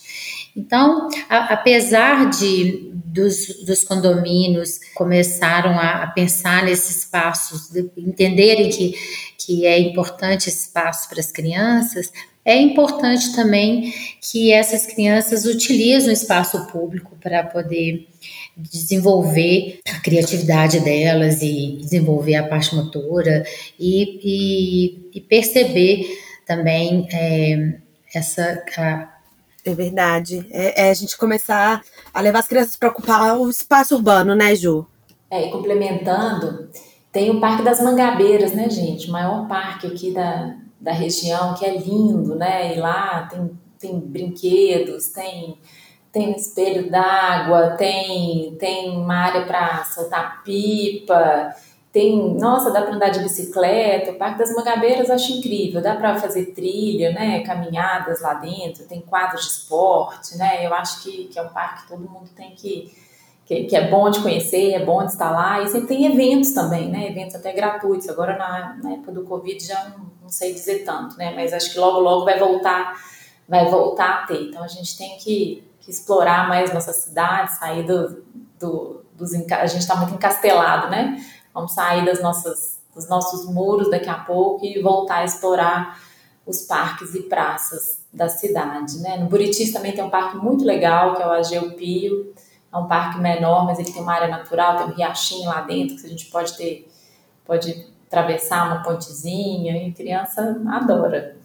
Então, 0.54 1.08
a, 1.28 1.54
apesar 1.54 2.28
de 2.28 2.90
dos, 2.92 3.64
dos, 3.64 3.82
condomínios 3.82 4.78
começaram 4.94 5.70
a, 5.70 6.04
a, 6.04 6.06
pensar 6.08 6.64
nesses 6.64 6.98
espaços, 6.98 7.70
de, 7.70 7.90
entenderem 7.96 8.68
que, 8.68 8.94
que 9.38 9.66
é 9.66 9.78
importante 9.80 10.48
esse 10.48 10.66
espaço 10.66 11.08
para 11.08 11.18
as 11.18 11.32
crianças, 11.32 12.12
é 12.44 12.56
importante 12.56 13.34
também 13.34 13.92
que 14.20 14.52
essas 14.52 14.86
crianças 14.86 15.44
utilizem 15.44 16.10
o 16.10 16.12
espaço 16.12 16.66
público 16.66 17.16
para 17.20 17.42
poder 17.44 18.06
desenvolver 18.56 19.80
a 19.88 20.00
criatividade 20.00 20.80
delas 20.80 21.42
e 21.42 21.78
desenvolver 21.80 22.36
a 22.36 22.46
parte 22.46 22.74
motora 22.74 23.44
e, 23.78 24.20
e, 24.22 24.99
e 25.14 25.20
perceber 25.20 26.06
também 26.46 27.06
é, 27.12 27.78
essa. 28.14 28.62
A, 28.78 29.08
é 29.64 29.74
verdade. 29.74 30.46
É, 30.50 30.86
é, 30.86 30.90
a 30.90 30.94
gente 30.94 31.16
começar 31.16 31.82
a 32.12 32.20
levar 32.20 32.40
as 32.40 32.48
crianças 32.48 32.76
para 32.76 32.88
ocupar 32.88 33.38
o 33.38 33.48
espaço 33.48 33.94
urbano, 33.94 34.34
né, 34.34 34.54
Ju? 34.54 34.86
É, 35.30 35.46
e 35.46 35.50
complementando, 35.50 36.70
tem 37.12 37.30
o 37.30 37.40
Parque 37.40 37.62
das 37.62 37.80
Mangabeiras, 37.80 38.52
né, 38.52 38.68
gente? 38.68 39.08
O 39.08 39.12
maior 39.12 39.46
parque 39.46 39.86
aqui 39.86 40.12
da, 40.12 40.56
da 40.80 40.92
região, 40.92 41.54
que 41.54 41.64
é 41.64 41.76
lindo, 41.76 42.34
né? 42.34 42.74
E 42.74 42.80
lá 42.80 43.28
tem, 43.30 43.50
tem 43.78 44.00
brinquedos, 44.00 45.08
tem, 45.08 45.58
tem 46.10 46.32
espelho 46.32 46.90
d'água, 46.90 47.76
tem, 47.76 48.56
tem 48.58 48.90
uma 48.90 49.14
área 49.14 49.44
para 49.44 49.84
soltar 49.84 50.42
pipa, 50.42 51.54
tem, 51.92 52.34
nossa, 52.34 52.70
dá 52.70 52.82
para 52.82 52.94
andar 52.94 53.08
de 53.08 53.20
bicicleta. 53.20 54.12
O 54.12 54.14
Parque 54.14 54.38
das 54.38 54.54
Mangabeiras 54.54 55.08
eu 55.08 55.14
acho 55.14 55.32
incrível, 55.32 55.82
dá 55.82 55.96
para 55.96 56.16
fazer 56.16 56.46
trilha, 56.46 57.12
né? 57.12 57.40
Caminhadas 57.40 58.20
lá 58.20 58.34
dentro, 58.34 58.84
tem 58.84 59.00
quadros 59.00 59.42
de 59.42 59.50
esporte, 59.50 60.36
né? 60.36 60.64
Eu 60.64 60.72
acho 60.72 61.02
que, 61.02 61.24
que 61.24 61.38
é 61.38 61.42
um 61.42 61.48
parque 61.48 61.82
que 61.82 61.88
todo 61.88 62.08
mundo 62.08 62.30
tem 62.36 62.50
que 62.52 62.94
que, 63.50 63.64
que, 63.64 63.74
é 63.74 63.90
bom 63.90 64.08
de 64.08 64.20
conhecer, 64.20 64.74
é 64.74 64.84
bom 64.84 65.04
de 65.04 65.10
estar 65.10 65.32
lá, 65.32 65.60
e 65.60 65.66
sempre 65.66 65.88
tem 65.88 66.06
eventos 66.06 66.52
também, 66.52 66.88
né? 66.88 67.08
Eventos 67.08 67.34
até 67.34 67.52
gratuitos. 67.52 68.08
Agora, 68.08 68.38
na, 68.38 68.76
na 68.80 68.92
época 68.92 69.10
do 69.10 69.24
Covid, 69.24 69.58
já 69.66 69.88
não, 69.88 70.06
não, 70.22 70.28
sei 70.28 70.54
dizer 70.54 70.84
tanto, 70.84 71.18
né? 71.18 71.32
Mas 71.34 71.52
acho 71.52 71.72
que 71.72 71.78
logo, 71.80 71.98
logo 71.98 72.24
vai 72.24 72.38
voltar, 72.38 72.96
vai 73.48 73.68
voltar 73.68 74.22
a 74.22 74.26
ter. 74.28 74.40
Então, 74.40 74.62
a 74.62 74.68
gente 74.68 74.96
tem 74.96 75.18
que, 75.18 75.68
que 75.80 75.90
explorar 75.90 76.48
mais 76.48 76.72
nossa 76.72 76.92
cidade, 76.92 77.58
sair 77.58 77.82
do, 77.82 78.22
do, 78.56 79.04
dos... 79.14 79.34
A 79.34 79.66
gente 79.66 79.80
está 79.80 79.96
muito 79.96 80.14
encastelado, 80.14 80.88
né? 80.88 81.20
Vamos 81.54 81.72
sair 81.72 82.04
das 82.04 82.22
nossas, 82.22 82.78
dos 82.94 83.08
nossos 83.08 83.46
muros 83.46 83.90
daqui 83.90 84.08
a 84.08 84.14
pouco 84.14 84.64
e 84.64 84.80
voltar 84.80 85.18
a 85.18 85.24
explorar 85.24 86.00
os 86.46 86.62
parques 86.62 87.14
e 87.14 87.22
praças 87.22 88.00
da 88.12 88.28
cidade, 88.28 88.98
né? 88.98 89.16
No 89.18 89.26
Buritis 89.26 89.72
também 89.72 89.92
tem 89.92 90.02
um 90.02 90.10
parque 90.10 90.36
muito 90.36 90.64
legal, 90.64 91.14
que 91.14 91.22
é 91.22 91.26
o 91.26 91.30
Ageu 91.30 91.70
Pio, 91.72 92.32
é 92.72 92.76
um 92.76 92.86
parque 92.86 93.20
menor, 93.20 93.64
mas 93.66 93.78
ele 93.78 93.92
tem 93.92 94.02
uma 94.02 94.12
área 94.12 94.28
natural, 94.28 94.78
tem 94.78 94.86
um 94.86 94.94
riachinho 94.96 95.48
lá 95.48 95.60
dentro 95.60 95.96
que 95.96 96.06
a 96.06 96.08
gente 96.08 96.26
pode 96.26 96.56
ter, 96.56 96.88
pode 97.44 97.86
atravessar 98.06 98.66
uma 98.66 98.82
pontezinha 98.82 99.86
e 99.86 99.92
criança 99.92 100.60
adora. 100.68 101.36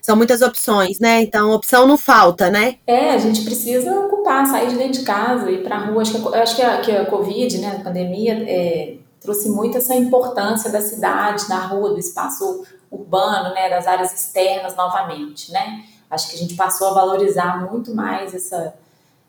São 0.00 0.16
muitas 0.16 0.42
opções, 0.42 0.98
né? 1.00 1.22
Então, 1.22 1.50
opção 1.50 1.86
não 1.86 1.96
falta, 1.96 2.50
né? 2.50 2.76
É, 2.86 3.10
a 3.10 3.18
gente 3.18 3.42
precisa 3.42 3.92
ocupar, 4.00 4.46
sair 4.46 4.68
de 4.68 4.76
dentro 4.76 5.00
de 5.00 5.04
casa, 5.04 5.50
ir 5.50 5.62
para 5.62 5.76
a 5.76 5.86
rua. 5.86 6.02
Acho 6.02 6.12
que, 6.12 6.34
a, 6.34 6.42
acho 6.42 6.56
que 6.56 6.62
a, 6.62 6.80
que 6.80 6.92
a 6.92 7.06
Covid, 7.06 7.58
né, 7.58 7.78
a 7.80 7.84
pandemia, 7.84 8.44
é, 8.48 8.96
trouxe 9.26 9.50
muito 9.50 9.76
essa 9.76 9.94
importância 9.94 10.70
da 10.70 10.80
cidade, 10.80 11.48
da 11.48 11.58
rua, 11.58 11.90
do 11.90 11.98
espaço 11.98 12.64
urbano, 12.90 13.52
né, 13.52 13.68
das 13.68 13.86
áreas 13.86 14.14
externas 14.14 14.74
novamente, 14.76 15.52
né? 15.52 15.84
Acho 16.08 16.30
que 16.30 16.36
a 16.36 16.38
gente 16.38 16.54
passou 16.54 16.86
a 16.88 16.94
valorizar 16.94 17.68
muito 17.68 17.92
mais 17.92 18.32
essa 18.32 18.74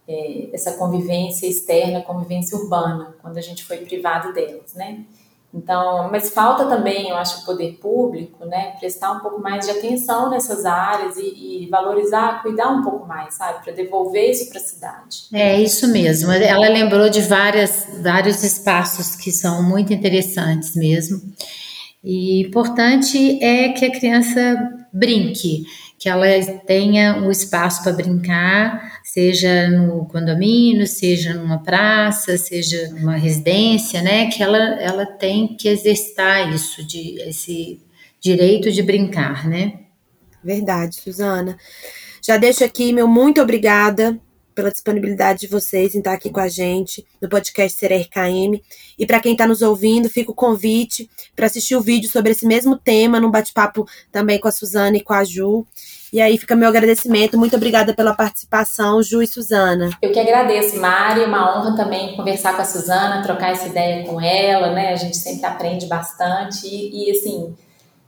é, 0.07 0.49
essa 0.53 0.73
convivência 0.73 1.47
externa, 1.47 2.01
convivência 2.01 2.57
urbana, 2.57 3.13
quando 3.21 3.37
a 3.37 3.41
gente 3.41 3.65
foi 3.65 3.77
privado 3.77 4.31
delas, 4.31 4.73
né? 4.73 5.03
Então, 5.53 6.09
mas 6.11 6.29
falta 6.29 6.65
também, 6.65 7.09
eu 7.09 7.15
acho, 7.15 7.41
o 7.41 7.45
poder 7.45 7.77
público, 7.81 8.45
né, 8.45 8.75
prestar 8.79 9.13
um 9.13 9.19
pouco 9.19 9.41
mais 9.41 9.65
de 9.65 9.71
atenção 9.71 10.29
nessas 10.29 10.65
áreas 10.65 11.15
e, 11.17 11.63
e 11.63 11.69
valorizar, 11.69 12.41
cuidar 12.41 12.69
um 12.69 12.83
pouco 12.83 13.07
mais, 13.07 13.33
sabe, 13.35 13.63
para 13.63 13.73
devolver 13.73 14.29
isso 14.29 14.49
para 14.49 14.59
a 14.59 14.63
cidade. 14.63 15.17
É 15.33 15.59
isso 15.59 15.87
mesmo. 15.87 16.31
Ela 16.31 16.67
lembrou 16.67 17.09
de 17.09 17.21
várias, 17.21 17.87
vários 18.01 18.43
espaços 18.43 19.15
que 19.15 19.31
são 19.31 19.63
muito 19.63 19.93
interessantes 19.93 20.75
mesmo. 20.75 21.21
E 22.03 22.41
importante 22.41 23.43
é 23.43 23.69
que 23.69 23.85
a 23.85 23.91
criança 23.91 24.57
brinque, 24.93 25.65
que 25.97 26.07
ela 26.07 26.27
tenha 26.65 27.17
um 27.17 27.31
espaço 27.31 27.83
para 27.83 27.93
brincar 27.93 28.96
seja 29.07 29.69
no 29.69 30.05
condomínio, 30.05 30.85
seja 30.85 31.33
numa 31.33 31.63
praça, 31.63 32.37
seja 32.37 32.89
numa 32.89 33.15
residência, 33.15 34.01
né, 34.01 34.27
que 34.29 34.43
ela, 34.43 34.57
ela 34.81 35.05
tem 35.05 35.55
que 35.55 35.69
exercitar 35.69 36.53
isso, 36.53 36.85
de, 36.85 37.21
esse 37.21 37.81
direito 38.19 38.69
de 38.69 38.83
brincar, 38.83 39.47
né? 39.47 39.79
Verdade, 40.43 40.95
Suzana. 40.95 41.57
Já 42.21 42.35
deixo 42.35 42.65
aqui 42.65 42.91
meu 42.91 43.07
muito 43.07 43.41
obrigada 43.41 44.19
pela 44.57 44.71
disponibilidade 44.71 45.41
de 45.41 45.47
vocês 45.47 45.93
em 45.93 45.99
estar 45.99 46.13
aqui 46.13 46.31
com 46.31 46.39
a 46.39 46.47
gente 46.47 47.05
no 47.21 47.29
podcast 47.29 47.77
Ser 47.77 47.93
RKM. 47.93 48.59
E 48.97 49.05
para 49.05 49.19
quem 49.19 49.33
está 49.33 49.45
nos 49.45 49.61
ouvindo, 49.61 50.09
fica 50.09 50.31
o 50.31 50.33
convite 50.33 51.07
para 51.35 51.45
assistir 51.45 51.75
o 51.75 51.81
vídeo 51.81 52.09
sobre 52.09 52.31
esse 52.31 52.43
mesmo 52.43 52.75
tema, 52.75 53.19
num 53.19 53.29
bate-papo 53.29 53.87
também 54.11 54.39
com 54.39 54.47
a 54.47 54.51
Suzana 54.51 54.97
e 54.97 55.03
com 55.03 55.13
a 55.13 55.23
Ju. 55.23 55.63
E 56.11 56.19
aí 56.19 56.39
fica 56.39 56.55
meu 56.55 56.69
agradecimento. 56.69 57.37
Muito 57.37 57.55
obrigada 57.55 57.93
pela 57.93 58.15
participação, 58.15 59.03
Ju 59.03 59.21
e 59.21 59.27
Suzana. 59.27 59.91
Eu 60.01 60.11
que 60.11 60.19
agradeço, 60.19 60.79
Mari. 60.79 61.23
Uma 61.25 61.59
honra 61.59 61.75
também 61.75 62.15
conversar 62.15 62.55
com 62.55 62.63
a 62.63 62.65
Suzana, 62.65 63.21
trocar 63.21 63.51
essa 63.51 63.67
ideia 63.67 64.07
com 64.07 64.19
ela, 64.19 64.71
né? 64.71 64.91
A 64.91 64.95
gente 64.95 65.17
sempre 65.17 65.45
aprende 65.45 65.85
bastante. 65.85 66.65
E, 66.65 67.09
e 67.09 67.11
assim, 67.11 67.55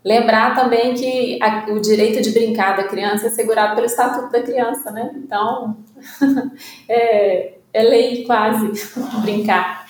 lembrar 0.03 0.55
também 0.55 0.93
que 0.93 1.39
a, 1.41 1.65
o 1.69 1.79
direito 1.79 2.21
de 2.21 2.31
brincar 2.31 2.75
da 2.75 2.83
criança 2.83 3.27
é 3.27 3.29
segurado 3.29 3.75
pelo 3.75 3.85
Estatuto 3.85 4.31
da 4.31 4.41
Criança, 4.41 4.91
né? 4.91 5.11
Então, 5.15 5.77
é, 6.87 7.53
é 7.73 7.83
lei 7.83 8.23
quase 8.25 8.71
brincar. 9.21 9.87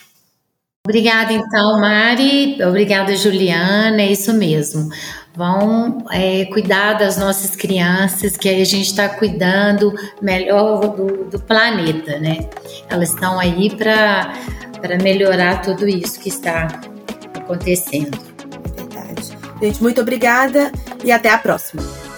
Obrigada, 0.85 1.33
então, 1.33 1.79
Mari. 1.79 2.57
Obrigada, 2.63 3.15
Juliana. 3.15 4.01
É 4.01 4.11
isso 4.11 4.33
mesmo. 4.33 4.89
Vão 5.35 5.99
é, 6.11 6.45
cuidar 6.45 6.93
das 6.93 7.15
nossas 7.17 7.55
crianças, 7.55 8.35
que 8.35 8.49
aí 8.49 8.61
a 8.61 8.65
gente 8.65 8.87
está 8.87 9.07
cuidando 9.07 9.93
melhor 10.21 10.95
do, 10.95 11.25
do, 11.25 11.39
planeta, 11.39 12.17
né? 12.17 12.49
Elas 12.89 13.11
estão 13.11 13.39
aí 13.39 13.69
para 13.75 14.33
melhorar 15.03 15.61
tudo 15.61 15.87
isso 15.87 16.19
que 16.19 16.29
está 16.29 16.67
acontecendo. 17.35 18.28
Gente, 19.61 19.81
muito 19.81 20.01
obrigada 20.01 20.71
e 21.03 21.11
até 21.11 21.29
a 21.29 21.37
próxima. 21.37 22.08